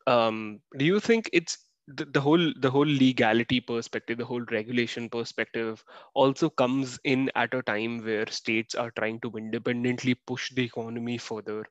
um, 0.06 0.60
do 0.76 0.84
you 0.84 1.00
think 1.00 1.28
it's 1.32 1.58
the, 1.88 2.04
the 2.06 2.20
whole 2.20 2.52
the 2.58 2.70
whole 2.70 2.86
legality 2.86 3.60
perspective 3.60 4.18
the 4.18 4.24
whole 4.24 4.44
regulation 4.50 5.08
perspective 5.08 5.84
also 6.14 6.50
comes 6.50 6.98
in 7.04 7.30
at 7.36 7.54
a 7.54 7.62
time 7.62 8.04
where 8.04 8.26
states 8.26 8.74
are 8.74 8.90
trying 8.98 9.20
to 9.20 9.30
independently 9.36 10.14
push 10.26 10.50
the 10.54 10.64
economy 10.64 11.16
further? 11.16 11.64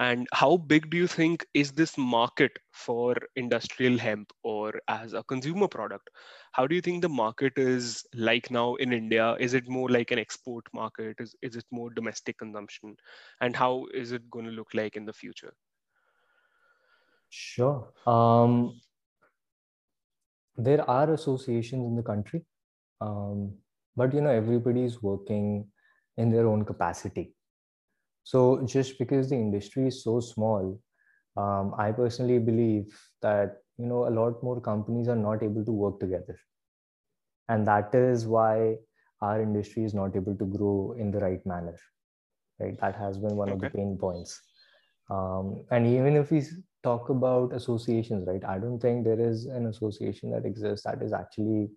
And 0.00 0.26
how 0.32 0.56
big 0.56 0.90
do 0.90 0.96
you 0.96 1.06
think 1.06 1.46
is 1.54 1.70
this 1.70 1.96
market 1.96 2.50
for 2.72 3.14
industrial 3.36 3.96
hemp 3.96 4.32
or 4.42 4.72
as 4.88 5.12
a 5.12 5.22
consumer 5.22 5.68
product? 5.68 6.10
How 6.52 6.66
do 6.66 6.74
you 6.74 6.80
think 6.80 7.02
the 7.02 7.08
market 7.08 7.52
is 7.56 8.04
like 8.12 8.50
now 8.50 8.74
in 8.76 8.92
india? 8.92 9.36
Is 9.38 9.54
it 9.54 9.68
more 9.68 9.88
like 9.88 10.10
an 10.10 10.18
export 10.18 10.64
market? 10.74 11.16
Is, 11.20 11.36
is 11.42 11.54
it 11.54 11.64
more 11.70 11.90
domestic 11.90 12.38
consumption? 12.38 12.96
And 13.40 13.54
how 13.54 13.86
is 13.94 14.10
it 14.10 14.28
going 14.30 14.46
to 14.46 14.50
look 14.50 14.74
like 14.74 14.96
in 14.96 15.04
the 15.04 15.12
future 15.12 15.52
Sure. 17.30 17.92
Um, 18.06 18.80
there 20.56 20.88
are 20.90 21.12
associations 21.12 21.86
in 21.86 21.96
the 21.96 22.02
country, 22.02 22.44
um, 23.00 23.54
but 23.96 24.12
you 24.12 24.20
know 24.20 24.30
everybody 24.30 24.84
is 24.84 25.00
working 25.02 25.68
in 26.16 26.30
their 26.30 26.46
own 26.46 26.64
capacity. 26.64 27.34
So 28.24 28.66
just 28.66 28.98
because 28.98 29.30
the 29.30 29.36
industry 29.36 29.86
is 29.86 30.02
so 30.02 30.20
small, 30.20 30.80
um, 31.36 31.72
I 31.78 31.92
personally 31.92 32.38
believe 32.38 33.00
that 33.22 33.58
you 33.78 33.86
know 33.86 34.08
a 34.08 34.10
lot 34.10 34.42
more 34.42 34.60
companies 34.60 35.08
are 35.08 35.16
not 35.16 35.42
able 35.42 35.64
to 35.64 35.72
work 35.72 36.00
together, 36.00 36.36
and 37.48 37.66
that 37.68 37.94
is 37.94 38.26
why 38.26 38.76
our 39.22 39.40
industry 39.40 39.84
is 39.84 39.94
not 39.94 40.16
able 40.16 40.34
to 40.34 40.44
grow 40.44 40.96
in 40.98 41.12
the 41.12 41.20
right 41.20 41.44
manner. 41.46 41.78
Right, 42.58 42.78
that 42.80 42.96
has 42.96 43.18
been 43.18 43.36
one 43.36 43.50
okay. 43.50 43.54
of 43.54 43.60
the 43.60 43.70
pain 43.70 43.96
points. 43.98 44.38
Um, 45.10 45.64
and 45.70 45.86
even 45.86 46.16
if 46.16 46.30
we 46.30 46.42
talk 46.82 47.08
about 47.08 47.52
associations, 47.52 48.26
right? 48.26 48.44
I 48.44 48.58
don't 48.58 48.78
think 48.78 49.04
there 49.04 49.20
is 49.20 49.46
an 49.46 49.66
association 49.66 50.30
that 50.30 50.46
exists 50.46 50.86
that 50.86 51.02
is 51.02 51.12
actually, 51.12 51.68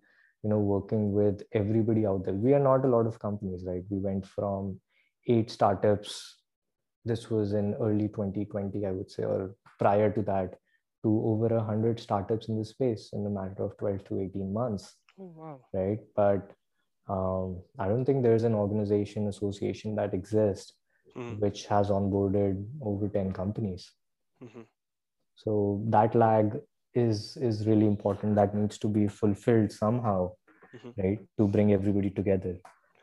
you 0.42 0.50
know, 0.50 0.58
working 0.58 1.12
with 1.12 1.42
everybody 1.52 2.06
out 2.06 2.24
there. 2.24 2.34
We 2.34 2.54
are 2.54 2.60
not 2.60 2.84
a 2.84 2.88
lot 2.88 3.06
of 3.06 3.18
companies, 3.18 3.64
right? 3.66 3.82
We 3.90 3.98
went 3.98 4.26
from 4.26 4.80
eight 5.26 5.50
startups. 5.50 6.36
This 7.04 7.30
was 7.30 7.52
in 7.52 7.74
early 7.74 8.08
2020, 8.08 8.86
I 8.86 8.92
would 8.92 9.10
say, 9.10 9.24
or 9.24 9.56
prior 9.78 10.10
to 10.12 10.22
that, 10.22 10.54
to 11.02 11.22
over 11.24 11.54
a 11.54 11.62
hundred 11.62 12.00
startups 12.00 12.48
in 12.48 12.58
the 12.58 12.64
space 12.64 13.10
in 13.12 13.26
a 13.26 13.30
matter 13.30 13.62
of 13.62 13.76
12 13.78 14.04
to 14.04 14.20
18 14.20 14.52
months. 14.52 14.96
Oh, 15.20 15.32
wow. 15.36 15.60
Right. 15.72 15.98
But 16.16 16.50
um, 17.08 17.60
I 17.78 17.88
don't 17.88 18.04
think 18.04 18.22
there's 18.22 18.44
an 18.44 18.54
organization 18.54 19.28
association 19.28 19.94
that 19.96 20.14
exists 20.14 20.72
mm. 21.16 21.38
which 21.40 21.66
has 21.66 21.90
onboarded 21.90 22.66
over 22.82 23.08
10 23.08 23.32
companies. 23.32 23.92
Mm-hmm 24.42 24.62
so 25.34 25.82
that 25.88 26.14
lag 26.14 26.58
is 26.94 27.36
is 27.36 27.66
really 27.66 27.86
important 27.86 28.34
that 28.36 28.54
needs 28.54 28.78
to 28.78 28.88
be 28.88 29.06
fulfilled 29.08 29.72
somehow 29.72 30.30
mm-hmm. 30.74 30.90
right 31.02 31.18
to 31.38 31.48
bring 31.48 31.72
everybody 31.72 32.10
together 32.10 32.56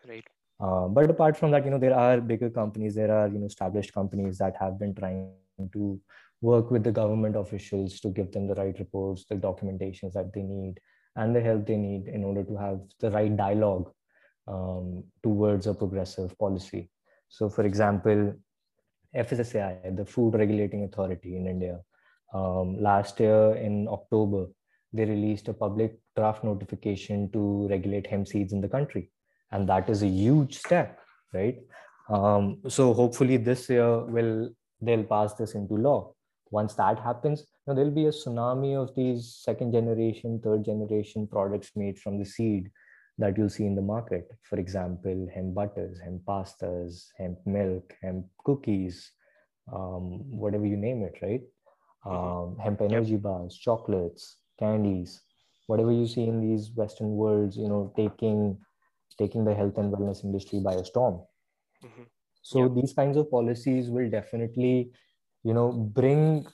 right 0.08 0.24
uh, 0.62 0.88
but 0.88 1.10
apart 1.10 1.36
from 1.36 1.52
that 1.52 1.66
you 1.66 1.72
know 1.72 1.80
there 1.80 1.98
are 1.98 2.22
bigger 2.22 2.50
companies 2.50 2.96
there 2.96 3.12
are 3.12 3.28
you 3.28 3.40
know 3.40 3.46
established 3.46 3.94
companies 3.94 4.38
that 4.38 4.56
have 4.58 4.80
been 4.80 4.96
trying 4.96 5.30
to 5.74 6.00
work 6.42 6.72
with 6.72 6.84
the 6.84 6.92
government 6.92 7.36
officials 7.36 8.00
to 8.00 8.10
give 8.10 8.32
them 8.32 8.48
the 8.48 8.56
right 8.56 8.80
reports 8.80 9.26
the 9.30 9.36
documentations 9.36 10.14
that 10.14 10.34
they 10.34 10.42
need 10.42 10.80
and 11.18 11.36
the 11.36 11.42
help 11.42 11.68
they 11.68 11.76
need 11.76 12.08
in 12.08 12.24
order 12.24 12.44
to 12.44 12.56
have 12.56 12.80
the 13.00 13.12
right 13.12 13.36
dialogue 13.36 13.92
um, 14.48 15.04
towards 15.22 15.68
a 15.68 15.74
progressive 15.74 16.36
policy 16.40 16.90
so 17.38 17.50
for 17.56 17.64
example 17.72 18.22
fssai 19.26 19.72
the 20.00 20.08
food 20.14 20.34
regulating 20.44 20.84
authority 20.88 21.32
in 21.40 21.46
india 21.56 21.78
um, 22.34 22.82
last 22.82 23.20
year 23.20 23.56
in 23.56 23.88
October, 23.90 24.48
they 24.94 25.06
released 25.06 25.48
a 25.48 25.54
public 25.54 26.00
draft 26.16 26.44
notification 26.44 27.30
to 27.32 27.68
regulate 27.70 28.08
hemp 28.08 28.28
seeds 28.28 28.54
in 28.54 28.62
the 28.62 28.70
country. 28.70 29.12
And 29.52 29.68
that 29.70 29.90
is 29.90 30.02
a 30.02 30.08
huge 30.08 30.58
step, 30.58 31.00
right? 31.34 31.60
Um, 32.10 32.60
so 32.68 32.94
hopefully 32.94 33.38
this 33.38 33.70
year 33.70 34.04
will 34.06 34.50
they'll 34.82 35.04
pass 35.04 35.34
this 35.36 35.56
into 35.56 35.76
law. 35.76 36.14
Once 36.50 36.74
that 36.76 37.00
happens, 37.00 37.42
you 37.42 37.46
know, 37.68 37.76
there'll 37.76 37.92
be 37.92 38.08
a 38.08 38.12
tsunami 38.12 38.76
of 38.76 38.94
these 38.96 39.40
second 39.42 39.72
generation, 39.72 40.42
third 40.44 40.66
generation 40.66 41.28
products 41.28 41.72
made 41.76 42.00
from 42.00 42.18
the 42.18 42.26
seed 42.26 42.70
that 43.22 43.38
you'll 43.38 43.50
see 43.50 43.66
in 43.66 43.76
the 43.76 43.82
market. 43.82 44.28
For 44.44 44.60
example, 44.60 45.28
hemp 45.34 45.54
butters, 45.54 46.00
hemp 46.00 46.24
pastas, 46.28 47.08
hemp 47.18 47.40
milk, 47.46 47.94
hemp 48.02 48.26
cookies, 48.44 49.12
um, 49.74 50.30
whatever 50.44 50.66
you 50.66 50.78
name 50.78 51.04
it, 51.04 51.18
right? 51.22 51.42
um, 52.06 52.58
hemp 52.62 52.82
energy 52.82 53.12
yep. 53.12 53.22
bars, 53.22 53.58
chocolates, 53.58 54.38
candies, 54.60 55.22
whatever 55.68 55.92
you 55.92 56.08
see 56.08 56.24
in 56.24 56.42
these 56.42 56.72
Western 56.76 57.10
worlds, 57.10 57.58
you 57.58 57.68
know, 57.68 57.94
taking 57.96 58.58
taking 59.18 59.46
the 59.46 59.54
health 59.54 59.78
and 59.78 59.94
wellness 59.94 60.24
industry 60.24 60.60
by 60.60 60.74
a 60.74 60.86
storm. 60.86 61.22
Mm-hmm. 61.84 62.04
So 62.42 62.64
yep. 62.64 62.72
these 62.76 62.94
kinds 62.94 63.18
of 63.18 63.30
policies 63.30 63.90
will 63.90 64.10
definitely, 64.10 64.92
you 65.44 65.54
know, 65.54 65.72
bring 65.72 66.48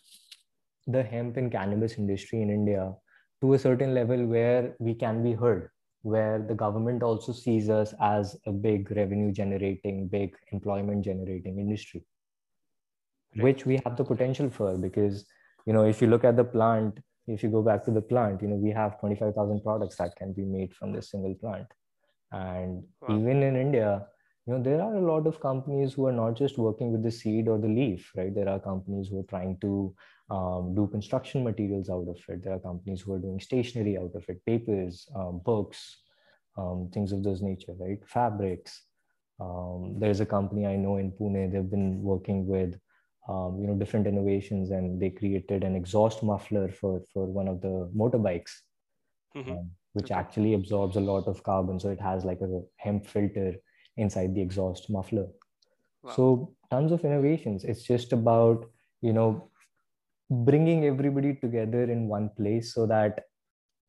the 0.87 1.03
hemp 1.03 1.37
and 1.37 1.51
cannabis 1.51 1.97
industry 1.97 2.41
in 2.41 2.49
India 2.49 2.93
to 3.41 3.53
a 3.53 3.59
certain 3.59 3.93
level 3.93 4.25
where 4.25 4.75
we 4.79 4.95
can 4.95 5.23
be 5.23 5.33
heard, 5.33 5.69
where 6.07 6.39
the 6.39 6.55
government 6.55 7.03
also 7.03 7.33
sees 7.33 7.69
us 7.69 7.93
as 8.01 8.37
a 8.45 8.51
big 8.51 8.89
revenue 8.91 9.31
generating, 9.31 10.07
big 10.07 10.35
employment 10.53 11.03
generating 11.03 11.59
industry, 11.59 12.01
right. 13.35 13.43
which 13.43 13.65
we 13.65 13.79
have 13.83 13.97
the 13.97 14.05
potential 14.05 14.49
for 14.49 14.77
because, 14.77 15.25
you 15.65 15.73
know, 15.73 15.83
if 15.83 16.01
you 16.01 16.07
look 16.07 16.23
at 16.23 16.37
the 16.37 16.45
plant, 16.45 16.99
if 17.27 17.43
you 17.43 17.49
go 17.49 17.61
back 17.61 17.83
to 17.83 17.91
the 17.91 18.01
plant, 18.01 18.41
you 18.41 18.47
know, 18.47 18.55
we 18.55 18.71
have 18.71 18.99
25,000 19.01 19.61
products 19.61 19.97
that 19.97 20.15
can 20.15 20.31
be 20.31 20.45
made 20.45 20.73
from 20.73 20.93
this 20.93 21.11
single 21.11 21.35
plant. 21.35 21.67
And 22.31 22.83
wow. 23.01 23.17
even 23.17 23.43
in 23.43 23.57
India, 23.57 24.07
you 24.47 24.53
know, 24.53 24.63
there 24.63 24.81
are 24.81 24.95
a 24.95 25.01
lot 25.01 25.27
of 25.27 25.41
companies 25.41 25.93
who 25.93 26.07
are 26.07 26.13
not 26.13 26.35
just 26.35 26.57
working 26.57 26.93
with 26.93 27.03
the 27.03 27.11
seed 27.11 27.49
or 27.49 27.57
the 27.57 27.67
leaf, 27.67 28.11
right? 28.15 28.33
There 28.33 28.47
are 28.47 28.59
companies 28.59 29.09
who 29.09 29.19
are 29.19 29.23
trying 29.23 29.57
to 29.59 29.93
um, 30.29 30.73
do 30.73 30.87
construction 30.87 31.43
materials 31.43 31.89
out 31.89 32.07
of 32.07 32.17
it. 32.29 32.43
There 32.43 32.53
are 32.53 32.59
companies 32.59 33.01
who 33.01 33.13
are 33.13 33.19
doing 33.19 33.41
stationery 33.41 33.97
out 33.97 34.11
of 34.15 34.23
it, 34.29 34.45
papers, 34.45 35.05
um, 35.13 35.41
books, 35.43 35.97
um, 36.57 36.89
things 36.93 37.11
of 37.11 37.23
those 37.23 37.41
nature, 37.41 37.73
right? 37.77 37.99
Fabrics. 38.07 38.83
Um, 39.39 39.95
there's 39.99 40.21
a 40.21 40.25
company 40.25 40.65
I 40.65 40.77
know 40.77 40.95
in 40.95 41.11
Pune. 41.11 41.51
They've 41.51 41.69
been 41.69 42.01
working 42.01 42.47
with, 42.47 42.79
um, 43.27 43.59
you 43.59 43.67
know, 43.67 43.75
different 43.75 44.07
innovations, 44.07 44.71
and 44.71 44.99
they 44.99 45.09
created 45.09 45.65
an 45.65 45.75
exhaust 45.75 46.23
muffler 46.23 46.69
for 46.69 47.01
for 47.13 47.25
one 47.25 47.49
of 47.49 47.61
the 47.61 47.91
motorbikes, 47.95 48.51
mm-hmm. 49.35 49.51
Um, 49.51 49.71
which 49.93 50.09
actually 50.09 50.53
absorbs 50.53 50.95
a 50.95 51.01
lot 51.01 51.27
of 51.27 51.43
carbon. 51.43 51.79
So 51.79 51.89
it 51.89 52.01
has 52.01 52.25
like 52.25 52.39
a 52.41 52.61
hemp 52.77 53.05
filter 53.05 53.55
inside 53.97 54.35
the 54.35 54.41
exhaust 54.41 54.89
muffler. 54.89 55.27
Wow. 56.03 56.13
So 56.15 56.55
tons 56.71 56.91
of 56.91 57.03
innovations. 57.03 57.63
It's 57.63 57.83
just 57.83 58.13
about 58.13 58.65
you 59.01 59.13
know 59.13 59.49
bringing 60.29 60.85
everybody 60.85 61.35
together 61.35 61.83
in 61.83 62.07
one 62.07 62.29
place 62.35 62.73
so 62.73 62.85
that 62.85 63.25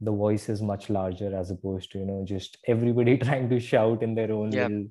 the 0.00 0.12
voice 0.12 0.48
is 0.48 0.62
much 0.62 0.88
larger 0.90 1.34
as 1.34 1.50
opposed 1.50 1.90
to 1.92 1.98
you 1.98 2.06
know 2.06 2.24
just 2.24 2.58
everybody 2.66 3.16
trying 3.26 3.48
to 3.48 3.58
shout 3.58 4.02
in 4.02 4.14
their 4.14 4.32
own 4.32 4.50
little 4.50 4.86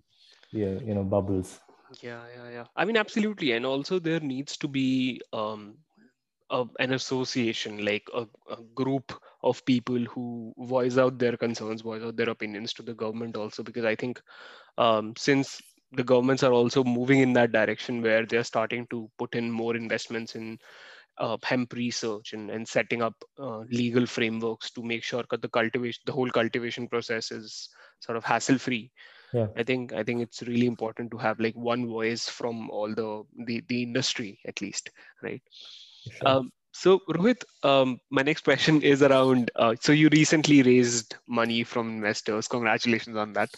yeah, 0.51 0.79
you 0.85 0.93
know 0.93 1.03
bubbles 1.03 1.59
yeah 2.01 2.21
yeah 2.35 2.49
yeah 2.51 2.65
i 2.75 2.83
mean 2.83 2.97
absolutely 2.97 3.53
and 3.53 3.65
also 3.65 3.99
there 3.99 4.19
needs 4.19 4.57
to 4.57 4.67
be 4.67 5.21
um 5.31 5.75
a, 6.49 6.65
an 6.79 6.93
association 6.93 7.83
like 7.83 8.07
a, 8.13 8.25
a 8.51 8.57
group 8.75 9.13
of 9.49 9.63
people 9.65 9.99
who 10.13 10.53
voice 10.57 10.97
out 10.97 11.17
their 11.17 11.37
concerns 11.37 11.81
voice 11.81 12.03
out 12.03 12.15
their 12.15 12.29
opinions 12.29 12.73
to 12.73 12.83
the 12.83 12.93
government 12.93 13.35
also 13.35 13.63
because 13.63 13.85
i 13.85 13.95
think 13.95 14.21
um, 14.77 15.13
since 15.17 15.61
the 15.93 16.03
governments 16.03 16.43
are 16.43 16.51
also 16.51 16.83
moving 16.83 17.19
in 17.19 17.33
that 17.33 17.51
direction 17.51 18.01
where 18.01 18.25
they're 18.25 18.43
starting 18.43 18.85
to 18.87 19.09
put 19.17 19.35
in 19.35 19.49
more 19.49 19.75
investments 19.75 20.35
in 20.35 20.57
uh, 21.17 21.37
hemp 21.43 21.73
research 21.73 22.33
and, 22.33 22.51
and 22.51 22.67
setting 22.67 23.01
up 23.01 23.15
uh, 23.39 23.59
legal 23.71 24.05
frameworks 24.05 24.69
to 24.71 24.83
make 24.83 25.03
sure 25.03 25.23
that 25.29 25.41
the 25.41 25.49
cultivation 25.49 26.01
the 26.05 26.11
whole 26.11 26.29
cultivation 26.29 26.87
process 26.87 27.31
is 27.31 27.69
sort 27.99 28.17
of 28.17 28.23
hassle 28.23 28.57
free 28.57 28.91
yeah. 29.33 29.47
i 29.55 29.63
think 29.63 29.93
i 29.93 30.03
think 30.03 30.21
it's 30.21 30.43
really 30.43 30.67
important 30.67 31.09
to 31.09 31.17
have 31.17 31.39
like 31.39 31.55
one 31.55 31.87
voice 31.87 32.29
from 32.29 32.69
all 32.69 32.93
the 32.93 33.23
the, 33.45 33.63
the 33.67 33.81
industry 33.81 34.39
at 34.45 34.61
least 34.61 34.91
right 35.23 35.41
sure. 36.11 36.27
um, 36.27 36.51
so 36.71 36.99
rohit 37.09 37.43
um, 37.63 37.99
my 38.09 38.21
next 38.21 38.43
question 38.43 38.81
is 38.81 39.01
around 39.01 39.51
uh, 39.55 39.75
so 39.79 39.91
you 39.91 40.09
recently 40.11 40.61
raised 40.61 41.15
money 41.27 41.63
from 41.63 41.89
investors. 41.89 42.47
Congratulations 42.47 43.17
on 43.17 43.33
that. 43.33 43.49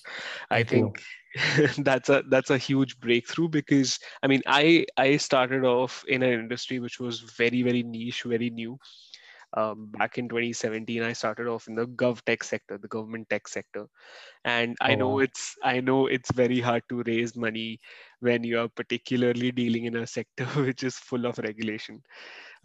I 0.50 0.64
think 0.64 1.02
that's 1.78 2.10
a 2.10 2.24
that's 2.30 2.50
a 2.50 2.58
huge 2.58 3.00
breakthrough 3.00 3.48
because 3.48 4.00
i 4.24 4.28
mean 4.28 4.42
i 4.48 4.86
i 4.98 5.16
started 5.16 5.64
off 5.64 6.04
in 6.08 6.24
an 6.24 6.34
industry 6.34 6.80
which 6.80 7.00
was 7.00 7.20
very 7.20 7.62
very 7.62 7.84
niche 7.84 8.24
very 8.24 8.50
new. 8.50 8.78
Um, 9.58 9.88
back 9.98 10.20
in 10.20 10.30
2017 10.30 11.02
i 11.02 11.12
started 11.12 11.48
off 11.48 11.68
in 11.68 11.74
the 11.74 11.88
gov 11.88 12.22
tech 12.24 12.44
sector 12.44 12.78
the 12.78 12.88
government 12.88 13.28
tech 13.30 13.48
sector. 13.48 13.88
And 14.46 14.78
i 14.80 14.94
oh, 14.94 14.96
know 14.96 15.10
wow. 15.10 15.20
it's 15.20 15.56
i 15.64 15.80
know 15.80 16.06
it's 16.06 16.32
very 16.32 16.60
hard 16.60 16.84
to 16.90 17.04
raise 17.06 17.36
money 17.36 17.80
when 18.20 18.44
you 18.44 18.60
are 18.60 18.68
particularly 18.68 19.52
dealing 19.52 19.86
in 19.86 19.96
a 19.98 20.08
sector 20.08 20.46
which 20.68 20.84
is 20.84 20.98
full 20.98 21.26
of 21.26 21.40
regulation 21.40 22.02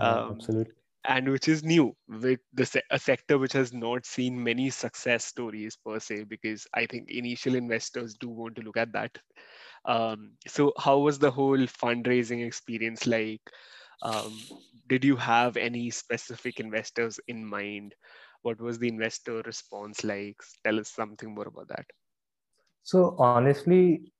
um, 0.00 0.30
absolutely. 0.32 0.74
and 1.06 1.28
which 1.28 1.48
is 1.48 1.62
new 1.64 1.94
with 2.08 2.40
the 2.52 2.64
se- 2.66 2.82
a 2.90 2.98
sector 2.98 3.38
which 3.38 3.52
has 3.52 3.72
not 3.72 4.06
seen 4.06 4.42
many 4.42 4.70
success 4.70 5.24
stories 5.24 5.76
per 5.76 5.98
se 5.98 6.24
because 6.24 6.66
i 6.74 6.86
think 6.86 7.10
initial 7.10 7.54
investors 7.54 8.14
do 8.14 8.28
want 8.28 8.56
to 8.56 8.62
look 8.62 8.76
at 8.76 8.92
that. 8.92 9.16
Um, 9.86 10.32
so 10.46 10.72
how 10.78 10.98
was 10.98 11.18
the 11.18 11.30
whole 11.30 11.58
fundraising 11.58 12.46
experience 12.46 13.06
like? 13.06 13.42
Um, 14.02 14.32
did 14.88 15.04
you 15.04 15.16
have 15.16 15.56
any 15.56 15.90
specific 15.90 16.60
investors 16.60 17.20
in 17.28 17.44
mind? 17.44 17.94
What 18.42 18.60
was 18.60 18.78
the 18.78 18.88
investor 18.88 19.42
response 19.42 20.04
like? 20.04 20.36
Tell 20.64 20.78
us 20.80 20.88
something 20.88 21.34
more 21.34 21.48
about 21.48 21.68
that. 21.68 21.86
So 22.82 23.14
honestly 23.18 24.12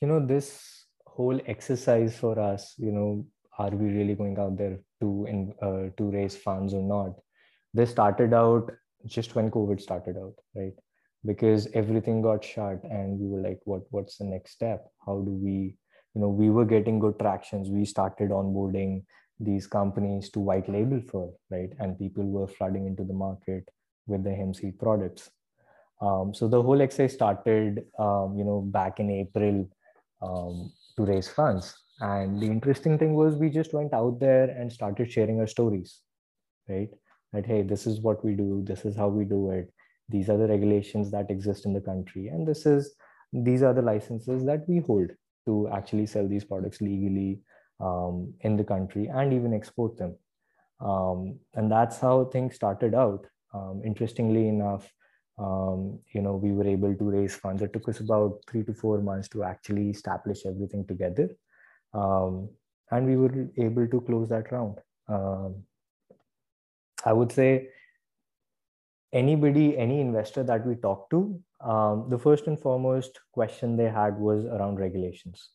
you 0.00 0.08
know 0.08 0.24
this 0.24 0.86
whole 1.06 1.40
exercise 1.46 2.16
for 2.18 2.38
us 2.38 2.74
you 2.78 2.92
know 2.92 3.24
are 3.58 3.70
we 3.70 3.88
really 3.92 4.14
going 4.14 4.38
out 4.38 4.56
there 4.56 4.78
to 5.00 5.26
in, 5.28 5.54
uh, 5.62 5.90
to 5.96 6.10
raise 6.10 6.36
funds 6.36 6.74
or 6.74 6.82
not? 6.82 7.14
They 7.72 7.86
started 7.86 8.32
out 8.32 8.70
just 9.06 9.34
when 9.34 9.50
covid 9.50 9.80
started 9.80 10.16
out 10.16 10.34
right? 10.54 10.72
Because 11.26 11.68
everything 11.74 12.22
got 12.22 12.44
shut 12.44 12.82
and 12.84 13.18
we 13.18 13.28
were 13.28 13.40
like 13.40 13.60
what 13.64 13.82
what's 13.90 14.18
the 14.18 14.24
next 14.24 14.52
step? 14.52 14.86
How 15.04 15.20
do 15.20 15.30
we 15.30 15.76
you 16.14 16.20
know 16.20 16.28
we 16.28 16.50
were 16.50 16.64
getting 16.64 16.98
good 16.98 17.18
tractions. 17.18 17.70
We 17.70 17.84
started 17.84 18.30
onboarding 18.30 19.04
these 19.40 19.66
companies 19.66 20.30
to 20.30 20.40
white 20.40 20.68
label 20.68 21.00
for 21.10 21.32
right? 21.50 21.70
And 21.78 21.98
people 21.98 22.24
were 22.24 22.46
flooding 22.46 22.86
into 22.86 23.04
the 23.04 23.14
market 23.14 23.68
with 24.06 24.24
the 24.24 24.34
hemp 24.34 24.56
seed 24.56 24.78
products. 24.78 25.30
Um, 26.00 26.34
so 26.34 26.48
the 26.48 26.62
whole 26.62 26.82
exercise 26.82 27.14
started 27.14 27.84
um, 27.98 28.36
you 28.36 28.44
know 28.44 28.60
back 28.60 29.00
in 29.00 29.10
april 29.10 29.68
um, 30.22 30.72
to 30.96 31.04
raise 31.04 31.28
funds 31.28 31.74
and 32.00 32.40
the 32.40 32.46
interesting 32.46 32.98
thing 32.98 33.14
was 33.14 33.36
we 33.36 33.50
just 33.50 33.72
went 33.72 33.94
out 33.94 34.18
there 34.20 34.50
and 34.50 34.72
started 34.72 35.10
sharing 35.10 35.38
our 35.40 35.46
stories, 35.46 36.00
right? 36.68 36.90
That, 37.32 37.46
hey, 37.46 37.62
this 37.62 37.86
is 37.86 38.00
what 38.00 38.24
we 38.24 38.34
do, 38.34 38.62
this 38.66 38.84
is 38.84 38.96
how 38.96 39.08
we 39.08 39.24
do 39.24 39.50
it, 39.50 39.72
these 40.08 40.28
are 40.28 40.36
the 40.36 40.48
regulations 40.48 41.10
that 41.12 41.30
exist 41.30 41.66
in 41.66 41.72
the 41.72 41.80
country, 41.80 42.28
and 42.28 42.46
this 42.46 42.66
is 42.66 42.94
these 43.32 43.62
are 43.62 43.74
the 43.74 43.82
licenses 43.82 44.44
that 44.44 44.68
we 44.68 44.78
hold 44.78 45.10
to 45.46 45.68
actually 45.72 46.06
sell 46.06 46.28
these 46.28 46.44
products 46.44 46.80
legally 46.80 47.40
um, 47.80 48.32
in 48.40 48.56
the 48.56 48.64
country 48.64 49.08
and 49.08 49.32
even 49.32 49.52
export 49.52 49.96
them. 49.96 50.16
Um, 50.80 51.40
and 51.54 51.70
that's 51.70 51.98
how 51.98 52.26
things 52.26 52.54
started 52.54 52.94
out. 52.94 53.26
Um, 53.52 53.82
interestingly 53.84 54.48
enough, 54.48 54.88
um, 55.38 55.98
you 56.12 56.22
know, 56.22 56.36
we 56.36 56.52
were 56.52 56.66
able 56.66 56.94
to 56.94 57.10
raise 57.10 57.34
funds. 57.34 57.62
It 57.62 57.72
took 57.72 57.88
us 57.88 57.98
about 57.98 58.38
three 58.48 58.62
to 58.64 58.74
four 58.74 59.00
months 59.00 59.28
to 59.30 59.42
actually 59.42 59.90
establish 59.90 60.46
everything 60.46 60.86
together 60.86 61.28
um, 61.94 62.48
and 62.90 63.06
we 63.06 63.16
were 63.16 63.48
able 63.56 63.86
to 63.88 64.00
close 64.02 64.28
that 64.28 64.50
round. 64.52 64.78
Um, 65.08 65.64
I 67.04 67.12
would 67.12 67.32
say 67.32 67.68
anybody, 69.12 69.78
any 69.78 70.00
investor 70.00 70.42
that 70.42 70.66
we 70.66 70.74
talked 70.74 71.10
to, 71.10 71.40
um, 71.60 72.06
the 72.10 72.18
first 72.18 72.46
and 72.46 72.60
foremost 72.60 73.20
question 73.32 73.76
they 73.76 73.88
had 73.88 74.18
was 74.18 74.44
around 74.44 74.78
regulations, 74.78 75.48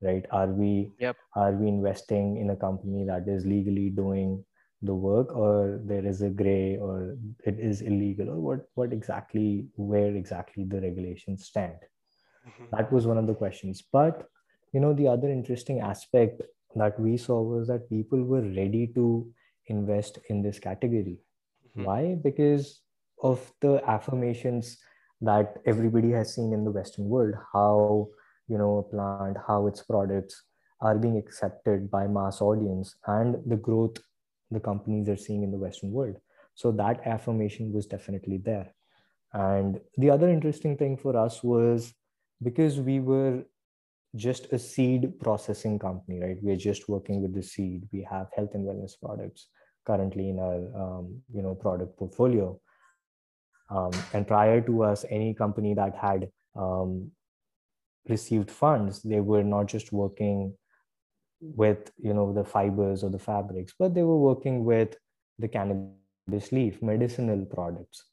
right? 0.00 0.24
Are 0.30 0.48
we 0.48 0.92
yep. 0.98 1.16
are 1.36 1.52
we 1.52 1.68
investing 1.68 2.38
in 2.38 2.50
a 2.50 2.56
company 2.56 3.04
that 3.04 3.28
is 3.28 3.46
legally 3.46 3.90
doing 3.90 4.44
the 4.82 4.94
work, 4.94 5.34
or 5.34 5.80
there 5.84 6.04
is 6.04 6.22
a 6.22 6.28
gray, 6.28 6.76
or 6.76 7.16
it 7.44 7.58
is 7.58 7.82
illegal, 7.82 8.30
or 8.30 8.40
what 8.40 8.68
what 8.74 8.92
exactly 8.92 9.66
where 9.76 10.14
exactly 10.14 10.64
the 10.64 10.80
regulations 10.80 11.46
stand? 11.46 11.78
Mm-hmm. 12.48 12.76
That 12.76 12.92
was 12.92 13.06
one 13.06 13.18
of 13.18 13.26
the 13.26 13.34
questions, 13.34 13.82
but 13.92 14.28
you 14.74 14.80
know 14.80 14.92
the 14.92 15.08
other 15.08 15.30
interesting 15.30 15.80
aspect 15.80 16.42
that 16.74 16.98
we 16.98 17.16
saw 17.16 17.40
was 17.40 17.68
that 17.68 17.88
people 17.88 18.22
were 18.22 18.42
ready 18.42 18.86
to 18.94 19.26
invest 19.66 20.18
in 20.28 20.42
this 20.42 20.58
category. 20.58 21.18
Mm-hmm. 21.18 21.84
why? 21.84 22.16
Because 22.22 22.80
of 23.22 23.52
the 23.60 23.80
affirmations 23.88 24.76
that 25.20 25.58
everybody 25.64 26.10
has 26.10 26.34
seen 26.34 26.52
in 26.52 26.64
the 26.64 26.70
western 26.70 27.08
world 27.08 27.34
how 27.52 28.08
you 28.48 28.58
know 28.58 28.78
a 28.78 28.82
plant 28.82 29.36
how 29.46 29.66
its 29.68 29.82
products 29.82 30.42
are 30.80 30.98
being 30.98 31.16
accepted 31.16 31.90
by 31.90 32.06
mass 32.06 32.40
audience 32.42 32.96
and 33.06 33.36
the 33.46 33.56
growth 33.56 33.96
the 34.50 34.60
companies 34.60 35.08
are 35.08 35.16
seeing 35.16 35.42
in 35.42 35.50
the 35.50 35.58
western 35.58 35.90
world. 35.90 36.16
So 36.54 36.70
that 36.72 37.06
affirmation 37.06 37.72
was 37.72 37.86
definitely 37.86 38.38
there. 38.38 38.74
And 39.32 39.80
the 39.96 40.10
other 40.10 40.28
interesting 40.28 40.76
thing 40.76 40.96
for 40.96 41.16
us 41.16 41.42
was 41.42 41.92
because 42.42 42.80
we 42.80 43.00
were 43.00 43.42
just 44.16 44.52
a 44.52 44.58
seed 44.58 45.18
processing 45.20 45.78
company, 45.78 46.20
right? 46.20 46.36
We're 46.40 46.56
just 46.56 46.88
working 46.88 47.22
with 47.22 47.34
the 47.34 47.42
seed. 47.42 47.88
We 47.92 48.06
have 48.10 48.28
health 48.34 48.50
and 48.54 48.66
wellness 48.66 48.92
products 49.00 49.48
currently 49.86 50.30
in 50.30 50.38
our 50.38 50.58
um, 50.82 51.22
you 51.32 51.42
know 51.42 51.54
product 51.54 51.98
portfolio. 51.98 52.58
Um, 53.70 53.92
and 54.12 54.26
prior 54.26 54.60
to 54.60 54.82
us, 54.84 55.04
any 55.10 55.34
company 55.34 55.74
that 55.74 55.96
had 55.96 56.28
um, 56.54 57.10
received 58.08 58.50
funds, 58.50 59.02
they 59.02 59.20
were 59.20 59.42
not 59.42 59.66
just 59.66 59.92
working 59.92 60.54
with 61.40 61.90
you 61.98 62.14
know 62.14 62.32
the 62.32 62.44
fibers 62.44 63.04
or 63.04 63.10
the 63.10 63.18
fabrics 63.18 63.74
but 63.78 63.94
they 63.94 64.02
were 64.02 64.18
working 64.18 64.64
with 64.64 64.96
the 65.38 65.48
cannabis 65.48 66.52
leaf 66.52 66.80
medicinal 66.80 67.44
products 67.44 68.04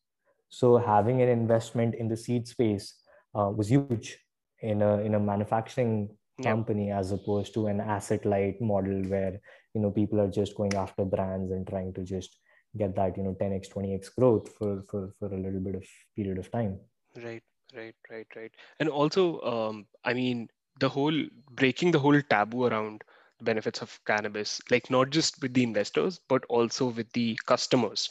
so 0.50 0.78
having 0.78 1.22
an 1.22 1.30
investment 1.30 1.96
in 1.96 2.08
the 2.08 2.18
seed 2.18 2.48
space 2.48 2.96
uh, 3.36 3.50
was 3.50 3.70
huge 3.70 4.18
in 4.62 4.82
a 4.82 4.98
in 5.00 5.16
a 5.16 5.20
manufacturing 5.20 6.10
company 6.42 6.88
yeah. 6.88 7.00
as 7.00 7.12
opposed 7.12 7.54
to 7.54 7.68
an 7.68 7.80
asset 7.80 8.26
light 8.26 8.60
model 8.62 9.02
where 9.04 9.40
you 9.74 9.82
know 9.82 9.92
people 9.92 10.20
are 10.20 10.30
just 10.30 10.56
going 10.56 10.74
after 10.74 11.06
brands 11.06 11.52
and 11.52 11.68
trying 11.68 11.94
to 11.94 12.04
just 12.04 12.38
get 12.78 12.96
that 12.96 13.18
you 13.18 13.24
know 13.24 13.36
10x 13.42 13.70
20x 13.70 14.16
growth 14.18 14.52
for 14.58 14.84
for 14.90 15.14
for 15.20 15.34
a 15.34 15.38
little 15.38 15.60
bit 15.60 15.76
of 15.76 15.84
period 16.16 16.38
of 16.38 16.52
time. 16.52 16.80
Right 17.24 17.44
right 17.76 17.96
right 18.10 18.28
right. 18.36 18.52
And 18.80 18.90
also 18.90 19.42
um 19.42 19.86
i 20.04 20.14
mean 20.14 20.48
the 20.80 20.90
whole 20.90 21.24
breaking 21.52 21.92
the 21.92 22.00
whole 22.00 22.22
taboo 22.30 22.66
around 22.66 23.04
the 23.40 23.46
benefits 23.46 23.82
of 23.82 24.00
cannabis 24.06 24.62
like 24.70 24.90
not 24.90 25.10
just 25.10 25.42
with 25.42 25.54
the 25.54 25.64
investors 25.64 26.20
but 26.28 26.44
also 26.50 26.88
with 26.88 27.12
the 27.14 27.38
customers. 27.46 28.10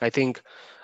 I 0.00 0.10
think 0.10 0.42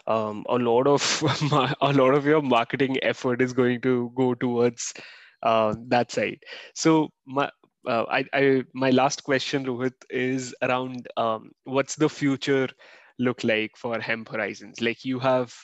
um, 0.08 0.44
a 0.48 0.56
lot 0.56 0.88
of 0.88 1.02
a 1.82 1.92
lot 1.92 2.14
of 2.14 2.26
your 2.26 2.42
marketing 2.42 2.96
effort 3.02 3.42
is 3.42 3.52
going 3.54 3.80
to 3.82 4.12
go 4.16 4.34
towards 4.34 4.94
uh, 5.42 5.74
that 5.88 6.12
side. 6.12 6.40
So 6.74 7.10
my 7.26 7.50
uh, 7.88 8.04
I, 8.10 8.24
I 8.34 8.64
my 8.74 8.90
last 8.90 9.24
question 9.24 9.66
rohit 9.66 9.94
is 10.10 10.54
around 10.62 11.08
um, 11.16 11.52
what's 11.64 11.96
the 11.96 12.08
future 12.10 12.68
look 13.18 13.44
like 13.44 13.72
for 13.76 14.00
hemp 14.00 14.28
horizons? 14.30 14.80
Like 14.80 15.04
you 15.04 15.20
have 15.20 15.54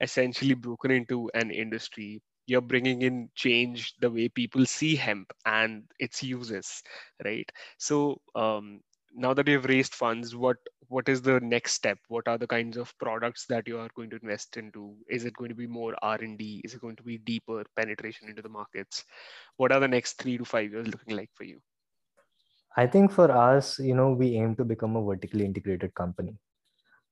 essentially 0.00 0.54
broken 0.54 0.90
into 0.92 1.30
an 1.34 1.50
industry. 1.50 2.22
You're 2.46 2.62
bringing 2.62 3.02
in 3.02 3.30
change 3.34 3.94
the 4.00 4.10
way 4.10 4.28
people 4.28 4.66
see 4.66 4.96
hemp 4.96 5.32
and 5.46 5.84
its 5.98 6.22
uses 6.22 6.82
right? 7.24 7.50
So 7.78 8.20
um, 8.34 8.80
now 9.14 9.32
that 9.34 9.48
you've 9.48 9.64
raised 9.66 9.94
funds 9.94 10.34
what 10.36 10.56
what 10.88 11.08
is 11.08 11.22
the 11.22 11.38
next 11.40 11.72
step 11.72 11.98
what 12.08 12.26
are 12.28 12.38
the 12.38 12.46
kinds 12.46 12.76
of 12.76 12.92
products 12.98 13.46
that 13.46 13.66
you 13.66 13.78
are 13.78 13.88
going 13.96 14.10
to 14.10 14.18
invest 14.22 14.56
into 14.56 14.94
is 15.08 15.24
it 15.24 15.34
going 15.34 15.48
to 15.48 15.54
be 15.54 15.66
more 15.66 15.94
r&d 16.02 16.60
is 16.64 16.74
it 16.74 16.80
going 16.80 16.96
to 16.96 17.02
be 17.02 17.18
deeper 17.18 17.64
penetration 17.76 18.28
into 18.28 18.42
the 18.42 18.48
markets 18.48 19.04
what 19.56 19.72
are 19.72 19.80
the 19.80 19.88
next 19.88 20.20
3 20.22 20.38
to 20.38 20.44
5 20.44 20.72
years 20.72 20.86
looking 20.88 21.16
like 21.16 21.30
for 21.34 21.44
you 21.44 21.60
i 22.76 22.86
think 22.86 23.12
for 23.12 23.30
us 23.30 23.78
you 23.78 23.94
know 23.94 24.10
we 24.12 24.34
aim 24.36 24.56
to 24.56 24.64
become 24.64 24.96
a 24.96 25.04
vertically 25.04 25.44
integrated 25.44 25.94
company 25.94 26.36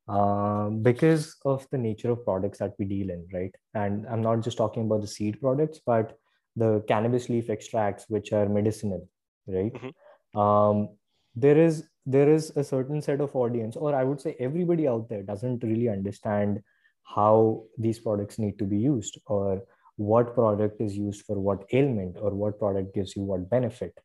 uh, 0.08 0.68
because 0.68 1.36
of 1.44 1.66
the 1.70 1.78
nature 1.78 2.10
of 2.10 2.24
products 2.24 2.58
that 2.58 2.72
we 2.78 2.84
deal 2.84 3.10
in, 3.10 3.24
right? 3.32 3.54
And 3.74 4.04
I'm 4.08 4.20
not 4.20 4.42
just 4.42 4.56
talking 4.56 4.84
about 4.84 5.00
the 5.00 5.06
seed 5.06 5.40
products, 5.40 5.80
but 5.86 6.18
the 6.56 6.84
cannabis 6.88 7.28
leaf 7.28 7.48
extracts, 7.50 8.06
which 8.08 8.32
are 8.32 8.48
medicinal, 8.48 9.08
right? 9.46 9.72
Mm-hmm. 9.72 10.38
Um, 10.38 10.88
there 11.34 11.56
is 11.56 11.88
there 12.04 12.28
is 12.28 12.50
a 12.56 12.64
certain 12.64 13.00
set 13.00 13.20
of 13.20 13.34
audience, 13.36 13.76
or 13.76 13.94
I 13.94 14.04
would 14.04 14.20
say 14.20 14.36
everybody 14.38 14.88
out 14.88 15.08
there 15.08 15.22
doesn't 15.22 15.62
really 15.62 15.88
understand 15.88 16.62
how 17.04 17.64
these 17.78 17.98
products 17.98 18.38
need 18.38 18.58
to 18.58 18.64
be 18.64 18.78
used, 18.78 19.18
or 19.26 19.62
what 19.96 20.34
product 20.34 20.80
is 20.80 20.96
used 20.96 21.24
for 21.24 21.38
what 21.38 21.64
ailment, 21.72 22.16
or 22.20 22.30
what 22.30 22.58
product 22.58 22.94
gives 22.94 23.16
you 23.16 23.22
what 23.22 23.48
benefit, 23.48 23.98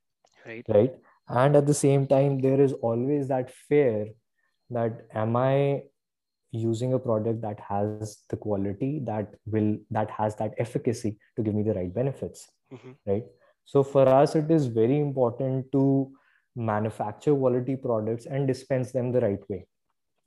right? 0.46 0.66
Right. 0.68 0.94
And 1.30 1.56
at 1.56 1.66
the 1.66 1.74
same 1.74 2.08
time, 2.08 2.40
there 2.40 2.62
is 2.62 2.74
always 2.74 3.28
that 3.28 3.52
fear 3.52 4.08
that 4.70 5.06
am 5.14 5.36
i 5.36 5.82
using 6.52 6.94
a 6.94 7.00
product 7.00 7.42
that 7.42 7.60
has 7.60 8.20
the 8.30 8.38
quality 8.38 9.02
that 9.04 9.34
will 9.46 9.78
that 9.92 10.10
has 10.10 10.36
that 10.36 10.54
efficacy 10.58 11.18
to 11.36 11.44
give 11.44 11.54
me 11.54 11.64
the 11.64 11.74
right 11.74 11.94
benefits 11.94 12.48
mm-hmm. 12.74 12.92
right 13.06 13.24
so 13.66 13.84
for 13.84 14.08
us 14.08 14.36
it 14.36 14.50
is 14.50 14.68
very 14.68 15.00
important 15.00 15.70
to 15.72 16.12
manufacture 16.58 17.36
quality 17.36 17.76
products 17.76 18.26
and 18.26 18.48
dispense 18.48 18.92
them 18.92 19.12
the 19.12 19.22
right 19.22 19.50
way 19.50 19.66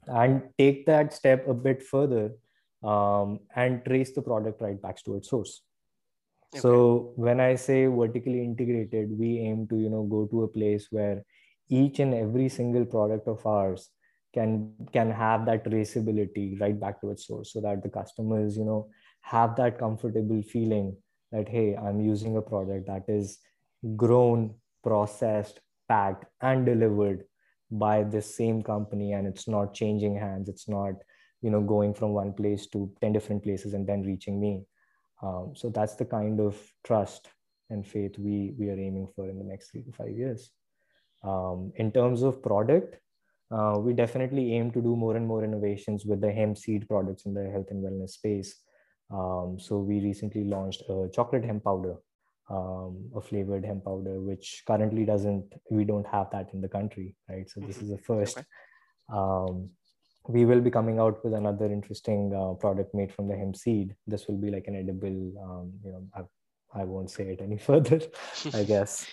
and 0.07 0.43
take 0.57 0.87
that 0.87 1.13
step 1.13 1.47
a 1.49 1.55
bit 1.55 1.83
further 1.83 2.31
um, 2.83 3.41
and 3.57 3.85
trace 3.85 4.13
the 4.15 4.23
product 4.23 4.63
right 4.63 4.81
back 4.81 5.03
to 5.05 5.17
its 5.17 5.29
source 5.29 5.63
okay. 6.55 6.61
so 6.61 7.13
when 7.17 7.41
i 7.41 7.55
say 7.55 7.87
vertically 7.87 8.43
integrated 8.45 9.11
we 9.19 9.39
aim 9.41 9.67
to 9.67 9.77
you 9.77 9.91
know 9.91 10.05
go 10.05 10.27
to 10.27 10.45
a 10.45 10.49
place 10.49 10.87
where 10.91 11.23
each 11.69 11.99
and 11.99 12.15
every 12.15 12.49
single 12.49 12.85
product 12.85 13.27
of 13.29 13.45
ours 13.45 13.91
can 14.33 14.73
can 14.93 15.11
have 15.11 15.45
that 15.47 15.65
traceability 15.65 16.61
right 16.61 16.79
back 16.79 17.01
to 17.01 17.11
its 17.11 17.27
source 17.27 17.53
so 17.53 17.61
that 17.61 17.83
the 17.83 17.89
customers 17.89 18.57
you 18.57 18.65
know 18.65 18.89
have 19.21 19.57
that 19.57 19.79
comfortable 19.79 20.43
feeling 20.43 20.97
that 21.33 21.49
hey 21.49 21.77
i'm 21.77 22.01
using 22.01 22.37
a 22.37 22.43
product 22.43 22.87
that 22.87 23.05
is 23.09 23.39
grown 23.97 24.55
processed 24.83 25.61
packed 25.91 26.25
and 26.41 26.65
delivered 26.65 27.25
by 27.71 28.03
this 28.03 28.35
same 28.37 28.63
company 28.63 29.13
and 29.13 29.27
it's 29.27 29.49
not 29.49 29.75
changing 29.75 30.17
hands. 30.17 30.49
It's 30.49 30.69
not 30.69 30.95
you 31.43 31.51
know 31.51 31.61
going 31.61 31.95
from 31.95 32.13
one 32.13 32.33
place 32.33 32.67
to 32.69 32.91
10 33.01 33.13
different 33.13 33.43
places 33.43 33.75
and 33.75 33.87
then 33.87 34.03
reaching 34.03 34.41
me. 34.41 34.63
Um, 35.23 35.53
so 35.55 35.69
that's 35.69 35.97
the 35.97 36.05
kind 36.05 36.41
of 36.41 36.57
trust 36.85 37.29
and 37.69 37.87
faith 37.87 38.19
we 38.19 38.55
we 38.59 38.71
are 38.71 38.81
aiming 38.87 39.09
for 39.15 39.29
in 39.29 39.39
the 39.39 39.51
next 39.53 39.71
three 39.71 39.83
to 39.83 39.93
five 39.93 40.17
years. 40.23 40.51
Um, 41.23 41.73
in 41.77 41.93
terms 41.93 42.23
of 42.23 42.43
product 42.43 42.97
uh, 43.51 43.77
we 43.79 43.93
definitely 43.93 44.55
aim 44.55 44.71
to 44.71 44.81
do 44.81 44.95
more 44.97 45.17
and 45.17 45.27
more 45.27 45.43
innovations 45.45 46.07
with 46.07 46.21
the 46.21 46.33
hemp 46.33 46.57
seed 46.57 46.87
products 46.89 47.27
in 47.27 47.35
the 47.35 47.51
health 47.51 47.67
and 47.71 47.83
wellness 47.85 48.11
space. 48.11 48.55
Um, 49.11 49.59
so 49.59 49.79
we 49.79 50.01
recently 50.01 50.45
launched 50.45 50.83
a 50.89 51.09
chocolate 51.13 51.45
hemp 51.45 51.65
powder, 51.65 51.97
um, 52.51 53.11
a 53.17 53.21
flavored 53.21 53.65
hemp 53.65 53.85
powder, 53.85 54.21
which 54.21 54.63
currently 54.67 55.05
doesn't, 55.05 55.55
we 55.71 55.85
don't 55.85 56.07
have 56.07 56.31
that 56.33 56.49
in 56.53 56.61
the 56.61 56.69
country, 56.69 57.15
right? 57.29 57.49
So 57.49 57.61
this 57.61 57.77
mm-hmm. 57.77 57.85
is 57.85 57.91
the 57.93 57.99
first. 57.99 58.39
Okay. 58.39 58.47
Um, 59.13 59.71
we 60.29 60.45
will 60.45 60.61
be 60.61 60.71
coming 60.71 60.99
out 60.99 61.25
with 61.25 61.35
another 61.35 61.67
interesting 61.67 62.35
uh, 62.35 62.55
product 62.55 62.95
made 62.95 63.13
from 63.13 63.29
the 63.29 63.37
hemp 63.37 63.57
seed. 63.57 63.95
This 64.07 64.27
will 64.29 64.37
be 64.37 64.51
like 64.51 64.67
an 64.67 64.77
edible, 64.77 65.33
um, 65.43 65.73
you 65.85 65.93
know, 65.93 66.07
I, 66.15 66.81
I 66.81 66.85
won't 66.85 67.11
say 67.11 67.33
it 67.33 67.41
any 67.41 67.57
further, 67.69 68.01
I 68.53 68.65
guess. 68.75 69.07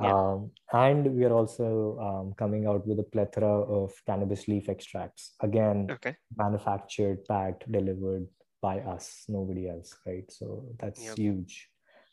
Yeah. 0.00 0.14
Um, 0.14 0.52
and 0.72 1.14
we 1.14 1.24
are 1.24 1.32
also 1.32 1.98
um, 2.00 2.34
coming 2.38 2.66
out 2.66 2.86
with 2.86 3.00
a 3.00 3.02
plethora 3.02 3.62
of 3.62 3.92
cannabis 4.06 4.46
leaf 4.46 4.68
extracts. 4.68 5.34
Again, 5.40 5.88
okay. 5.90 6.16
manufactured, 6.36 7.24
packed, 7.26 7.70
delivered 7.70 8.28
by 8.62 8.78
us, 8.80 9.24
nobody 9.28 9.68
else, 9.68 9.96
right? 10.06 10.30
So 10.30 10.66
that's 10.78 11.02
yep. 11.02 11.16
huge. 11.16 11.68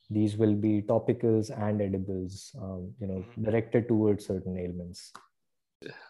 These 0.10 0.38
will 0.38 0.54
be 0.54 0.82
topicals 0.82 1.50
and 1.50 1.82
edibles, 1.82 2.56
um, 2.62 2.94
you 3.00 3.08
know, 3.08 3.16
mm-hmm. 3.16 3.44
directed 3.44 3.88
towards 3.88 4.26
certain 4.28 4.58
ailments. 4.58 5.12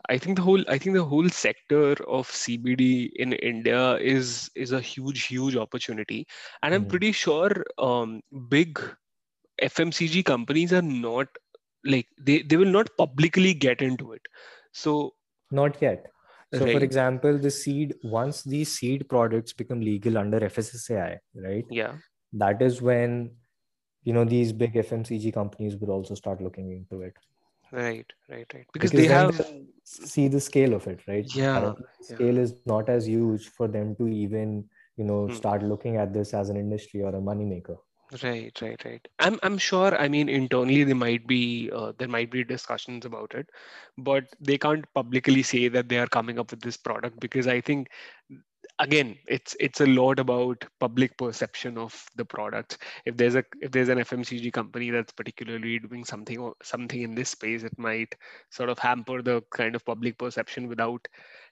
I 0.10 0.18
think 0.18 0.38
the 0.38 0.44
whole 0.44 0.64
I 0.70 0.78
think 0.78 0.96
the 0.96 1.04
whole 1.04 1.28
sector 1.28 1.94
of 2.08 2.30
CBD 2.30 3.10
in 3.16 3.34
India 3.34 3.96
is 3.96 4.50
is 4.56 4.72
a 4.72 4.80
huge 4.80 5.26
huge 5.26 5.56
opportunity, 5.56 6.28
and 6.62 6.74
I'm 6.74 6.86
mm. 6.86 6.90
pretty 6.90 7.12
sure 7.12 7.66
um, 7.78 8.22
big 8.50 8.80
FMCG 9.62 10.24
companies 10.24 10.72
are 10.72 10.82
not 10.82 11.28
like 11.86 12.08
they, 12.20 12.42
they 12.42 12.58
will 12.58 12.66
not 12.66 12.90
publicly 12.98 13.54
get 13.54 13.82
into 13.82 14.12
it 14.14 14.22
so 14.72 15.14
not 15.52 15.82
yet 15.82 16.08
so 16.54 16.66
right. 16.66 16.78
for 16.78 16.84
example 16.84 17.38
the 17.38 17.52
seed 17.52 17.94
once 18.04 18.44
these 18.44 18.72
seed 18.72 19.08
products 19.08 19.54
become 19.54 19.80
legal 19.80 20.18
under 20.18 20.40
fssai 20.50 21.18
right 21.36 21.66
yeah 21.70 21.94
that 22.34 22.62
is 22.62 22.82
when 22.82 23.32
you 24.06 24.14
know 24.14 24.24
these 24.24 24.54
big 24.54 24.74
fmcg 24.74 25.34
companies 25.34 25.76
will 25.76 25.92
also 25.92 26.16
start 26.16 26.42
looking 26.42 26.72
into 26.72 27.02
it 27.02 27.16
right 27.72 28.14
right 28.30 28.54
right 28.54 28.68
because, 28.74 28.92
because 28.92 28.92
they 28.92 29.08
have 29.08 29.38
they 29.38 29.64
see 29.84 30.28
the 30.28 30.40
scale 30.40 30.74
of 30.74 30.88
it 30.88 31.02
right 31.08 31.36
yeah 31.36 31.74
scale 32.02 32.36
yeah. 32.36 32.42
is 32.42 32.54
not 32.66 32.90
as 32.90 33.08
huge 33.08 33.50
for 33.50 33.68
them 33.68 33.96
to 33.96 34.08
even 34.08 34.64
you 34.96 35.04
know 35.04 35.26
hmm. 35.28 35.34
start 35.34 35.64
looking 35.64 35.98
at 35.98 36.14
this 36.14 36.34
as 36.34 36.50
an 36.50 36.58
industry 36.58 37.02
or 37.02 37.14
a 37.16 37.22
money 37.22 37.46
maker 37.46 37.78
Right, 38.24 38.62
right, 38.62 38.86
right. 38.86 39.08
I'm 39.20 39.40
I'm 39.42 39.58
sure. 39.58 39.98
I 39.98 40.08
mean, 40.08 40.30
internally 40.30 40.84
there 40.84 40.96
might 40.96 41.26
be 41.26 41.72
uh, 41.74 41.92
there 41.98 42.08
might 42.08 42.30
be 42.30 42.44
discussions 42.44 43.04
about 43.04 43.34
it, 43.34 43.50
but 43.98 44.26
they 44.40 44.60
can't 44.60 44.86
publicly 44.94 45.42
say 45.42 45.68
that 45.70 45.90
they 45.90 45.98
are 45.98 46.08
coming 46.08 46.38
up 46.38 46.52
with 46.52 46.62
this 46.62 46.78
product 46.78 47.20
because 47.20 47.48
I 47.48 47.62
think 47.62 47.90
again 48.80 49.18
it's 49.28 49.56
it's 49.60 49.82
a 49.82 49.86
lot 49.86 50.20
about 50.20 50.66
public 50.80 51.18
perception 51.18 51.78
of 51.78 52.06
the 52.16 52.26
product. 52.26 52.78
If 53.06 53.16
there's 53.18 53.36
a 53.36 53.44
if 53.62 53.72
there's 53.72 53.90
an 53.90 54.00
fmcg 54.00 54.52
company 54.54 54.90
that's 54.92 55.14
particularly 55.14 55.80
doing 55.80 56.04
something 56.06 56.38
or 56.38 56.56
something 56.64 57.02
in 57.02 57.16
this 57.16 57.30
space 57.30 57.64
it 57.64 57.78
might 57.78 58.14
sort 58.50 58.70
of 58.70 58.80
hamper 58.80 59.22
the 59.22 59.42
kind 59.56 59.76
of 59.76 59.86
public 59.86 60.18
perception 60.18 60.68
without 60.68 61.08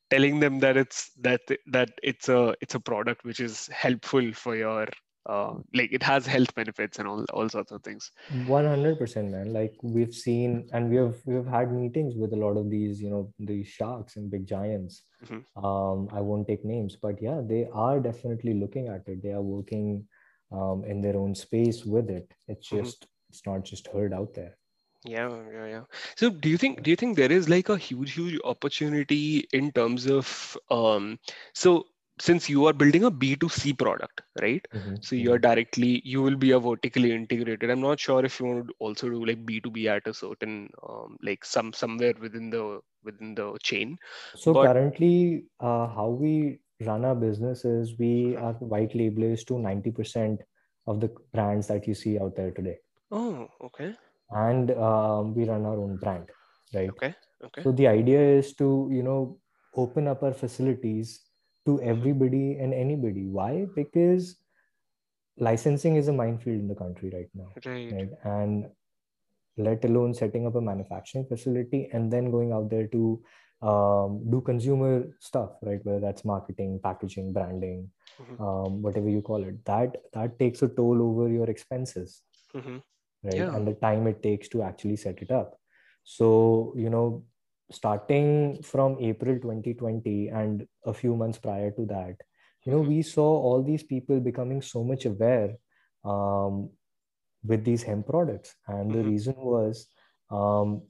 telling 0.10 0.40
them 0.40 0.60
that 0.60 0.78
it's 0.78 1.12
that 1.22 1.42
that 1.68 1.90
it's 2.04 2.30
a 2.30 2.56
it's 2.62 2.76
a 2.76 2.80
product 2.80 3.24
which 3.24 3.40
is 3.40 3.68
helpful 3.68 4.34
for 4.34 4.56
your 4.56 4.88
uh, 5.26 5.54
like 5.74 5.92
it 5.94 6.04
has 6.04 6.26
health 6.26 6.54
benefits 6.56 7.00
and 7.00 7.08
all 7.08 7.26
all 7.34 7.48
sorts 7.50 7.72
of 7.72 7.82
things 7.82 8.12
100% 8.32 9.32
man 9.32 9.54
like 9.54 9.74
we've 9.82 10.14
seen 10.14 10.68
and 10.74 10.90
we 10.90 10.98
have 10.98 11.16
we've 11.26 11.46
had 11.46 11.72
meetings 11.72 12.16
with 12.16 12.34
a 12.34 12.36
lot 12.36 12.58
of 12.58 12.70
these 12.70 13.02
you 13.02 13.10
know 13.10 13.32
these 13.40 13.68
sharks 13.68 14.18
and 14.18 14.30
big 14.30 14.46
giants 14.46 15.04
mm-hmm. 15.26 15.66
um 15.66 16.10
i 16.12 16.20
won't 16.20 16.48
take 16.48 16.66
names 16.66 16.98
but 17.02 17.22
yeah 17.22 17.42
they 17.44 17.68
are 17.74 18.00
definitely 18.00 18.54
looking 18.54 18.88
at 18.88 19.08
it 19.08 19.24
they 19.24 19.32
are 19.32 19.42
working 19.42 20.06
um, 20.52 20.84
in 20.86 21.02
their 21.02 21.16
own 21.18 21.34
space 21.34 21.84
with 21.86 22.10
it 22.10 22.32
it's 22.48 22.68
mm-hmm. 22.68 22.84
just 22.84 23.02
mm-hmm. 23.02 23.30
it's 23.30 23.46
not 23.46 23.64
just 23.64 23.88
heard 23.88 24.14
out 24.14 24.34
there 24.34 24.58
yeah 25.06 25.30
yeah 25.52 25.66
yeah 25.66 25.84
so 26.16 26.30
do 26.30 26.50
you 26.50 26.58
think 26.58 26.82
do 26.84 26.90
you 26.90 26.96
think 26.96 27.18
there 27.18 27.32
is 27.32 27.50
like 27.50 27.70
a 27.70 27.78
huge 27.78 28.14
huge 28.14 28.40
opportunity 28.46 29.46
in 29.52 29.72
terms 29.72 30.06
of 30.06 30.58
um 30.72 31.20
so 31.54 31.86
since 32.20 32.48
you 32.48 32.66
are 32.68 32.74
building 32.74 33.04
a 33.06 33.12
b2c 33.12 33.78
product 33.78 34.22
right? 34.42 34.66
Mm-hmm. 34.74 34.96
so 35.02 35.16
you're 35.16 35.38
mm-hmm. 35.38 35.50
directly 35.50 36.02
you 36.06 36.22
will 36.22 36.36
be 36.36 36.52
a 36.52 36.60
vertically 36.60 37.12
integrated. 37.12 37.70
I'm 37.70 37.82
not 37.82 38.00
sure 38.00 38.24
if 38.24 38.40
you 38.40 38.46
want 38.46 38.68
to 38.68 38.74
also 38.80 39.10
do 39.10 39.26
like 39.26 39.46
b2b 39.46 39.86
at 39.88 40.08
a 40.08 40.14
certain 40.14 40.70
um, 40.88 41.18
like 41.22 41.44
some 41.44 41.74
somewhere 41.74 42.14
within 42.20 42.50
the 42.50 42.82
within 43.04 43.36
the 43.36 43.58
chain. 43.62 43.98
So 44.36 44.54
but, 44.54 44.68
currently 44.68 45.46
uh, 45.60 45.88
how 45.88 46.10
we 46.10 46.60
run 46.82 47.06
our 47.06 47.16
business 47.16 47.66
is 47.66 47.98
we 47.98 48.36
are 48.36 48.54
white 48.54 48.94
labelers 48.94 49.46
to 49.48 49.54
90% 49.54 50.40
of 50.88 51.00
the 51.00 51.10
brands 51.34 51.68
that 51.68 51.88
you 51.88 51.94
see 51.94 52.20
out 52.20 52.36
there 52.36 52.52
today. 52.52 52.78
Oh 53.12 53.48
okay. 53.64 53.94
And 54.30 54.72
um, 54.72 55.36
we 55.36 55.46
run 55.46 55.66
our 55.66 55.78
own 55.78 55.98
brand 55.98 56.30
right? 56.74 56.90
Okay 56.90 57.16
okay. 57.44 57.64
So 57.64 57.72
the 57.72 57.88
idea 57.88 58.20
is 58.20 58.54
to 58.56 58.90
you 58.92 59.04
know 59.04 59.38
open 59.76 60.08
up 60.08 60.24
our 60.24 60.34
facilities 60.34 61.22
to 61.66 61.82
everybody 61.82 62.58
and 62.60 62.74
anybody. 62.74 63.26
Why? 63.26 63.68
Because 63.76 64.38
licensing 65.38 65.96
is 65.96 66.08
a 66.08 66.14
minefield 66.14 66.60
in 66.60 66.68
the 66.68 66.76
country 66.76 67.10
right 67.14 67.30
now 67.34 67.50
right, 67.66 67.92
right? 67.92 68.10
and 68.24 68.70
let 69.58 69.84
alone 69.86 70.14
setting 70.14 70.46
up 70.46 70.56
a 70.56 70.62
manufacturing 70.62 71.26
facility 71.26 71.90
and 71.92 72.12
then 72.12 72.32
going 72.32 72.52
out 72.52 72.70
there 72.70 72.88
to 72.88 73.22
um, 73.62 74.22
do 74.30 74.42
consumer 74.42 75.08
stuff 75.20 75.52
right? 75.62 75.80
Whether 75.84 76.00
that's 76.00 76.26
marketing 76.26 76.80
packaging 76.84 77.34
branding 77.34 77.90
mm-hmm. 78.22 78.44
um, 78.44 78.82
whatever 78.82 79.10
you 79.10 79.22
call 79.22 79.44
it. 79.44 79.64
That 79.66 79.98
that 80.14 80.38
takes 80.38 80.62
a 80.62 80.68
toll 80.68 81.02
over 81.02 81.30
your 81.30 81.50
expenses 81.50 82.22
mm-hmm. 82.54 82.78
right? 83.24 83.36
Yeah. 83.36 83.56
and 83.56 83.68
the 83.68 83.74
time 83.74 84.06
it 84.08 84.22
takes 84.22 84.50
to 84.50 84.64
actually 84.64 84.98
set 84.98 85.22
it 85.22 85.32
up. 85.32 85.58
So 86.04 86.74
you 86.76 86.90
know 86.90 87.24
starting 87.72 88.62
from 88.62 88.98
april 89.00 89.36
2020 89.36 90.30
and 90.30 90.68
a 90.86 90.94
few 90.94 91.16
months 91.16 91.38
prior 91.38 91.72
to 91.72 91.86
that 91.86 92.16
you 92.66 92.72
know 92.72 92.80
we 92.80 93.02
saw 93.02 93.28
all 93.28 93.64
these 93.64 93.84
people 93.84 94.20
becoming 94.20 94.62
so 94.62 94.84
much 94.84 95.06
aware 95.06 95.56
um, 96.06 96.70
with 97.44 97.64
these 97.66 97.84
hemp 97.84 98.08
products 98.08 98.56
and 98.68 98.92
mm-hmm. 98.92 99.02
the 99.02 99.10
reason 99.10 99.36
was 99.38 99.88
um, 100.30 100.82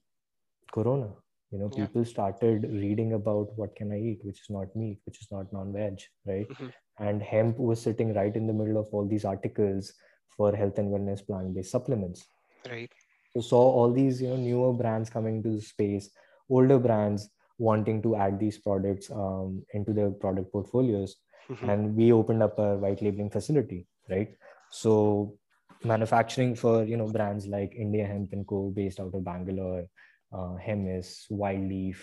corona 0.71 1.09
you 1.51 1.59
know 1.59 1.69
yeah. 1.75 1.85
people 1.85 2.03
started 2.03 2.63
reading 2.69 3.13
about 3.13 3.47
what 3.55 3.75
can 3.75 3.91
i 3.91 3.99
eat 3.99 4.19
which 4.23 4.41
is 4.41 4.49
not 4.49 4.75
meat 4.75 4.99
which 5.05 5.21
is 5.21 5.27
not 5.31 5.51
non-veg 5.53 5.99
right 6.25 6.49
mm-hmm. 6.49 6.67
and 6.99 7.21
hemp 7.21 7.57
was 7.57 7.81
sitting 7.81 8.13
right 8.13 8.35
in 8.35 8.47
the 8.47 8.53
middle 8.53 8.77
of 8.77 8.87
all 8.91 9.07
these 9.07 9.25
articles 9.25 9.93
for 10.35 10.55
health 10.55 10.77
and 10.77 10.91
wellness 10.91 11.25
plant-based 11.25 11.71
supplements. 11.71 12.25
Right. 12.69 12.91
So 13.33 13.41
saw 13.41 13.61
all 13.61 13.91
these 13.91 14.21
you 14.21 14.29
know 14.29 14.37
newer 14.37 14.73
brands 14.73 15.09
coming 15.09 15.41
to 15.43 15.55
the 15.55 15.61
space, 15.61 16.09
older 16.49 16.79
brands 16.79 17.29
wanting 17.57 18.01
to 18.01 18.15
add 18.15 18.39
these 18.39 18.57
products 18.57 19.09
um, 19.11 19.63
into 19.73 19.93
their 19.93 20.11
product 20.11 20.51
portfolios, 20.51 21.15
mm-hmm. 21.49 21.69
and 21.69 21.95
we 21.95 22.11
opened 22.11 22.43
up 22.43 22.57
a 22.59 22.77
white 22.77 23.01
labeling 23.01 23.29
facility. 23.29 23.87
Right. 24.09 24.35
So 24.71 25.37
manufacturing 25.83 26.55
for 26.55 26.83
you 26.83 26.97
know 26.97 27.07
brands 27.07 27.47
like 27.47 27.73
India 27.75 28.05
Hemp 28.05 28.33
and 28.33 28.47
Co. 28.47 28.71
based 28.75 28.99
out 28.99 29.13
of 29.13 29.23
Bangalore, 29.23 29.85
uh, 30.33 30.55
Hemis, 30.65 31.31
Wildleaf, 31.31 31.97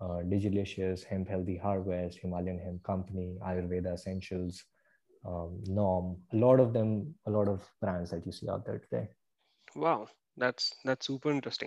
uh, 0.00 0.22
Digilicious, 0.28 1.04
Hemp 1.04 1.28
Healthy 1.28 1.56
Harvest, 1.56 2.18
Himalayan 2.18 2.58
Hemp 2.58 2.82
Company, 2.82 3.36
Ayurveda 3.42 3.94
Essentials, 3.94 4.62
um, 5.26 5.62
Norm, 5.66 6.16
a 6.32 6.36
lot 6.36 6.60
of 6.60 6.72
them, 6.72 7.14
a 7.26 7.30
lot 7.30 7.48
of 7.48 7.68
brands 7.80 8.10
that 8.10 8.24
you 8.24 8.32
see 8.32 8.48
out 8.48 8.64
there 8.64 8.78
today. 8.78 9.08
Wow, 9.74 10.08
that's 10.36 10.74
that's 10.84 11.06
super 11.06 11.30
interesting. 11.30 11.64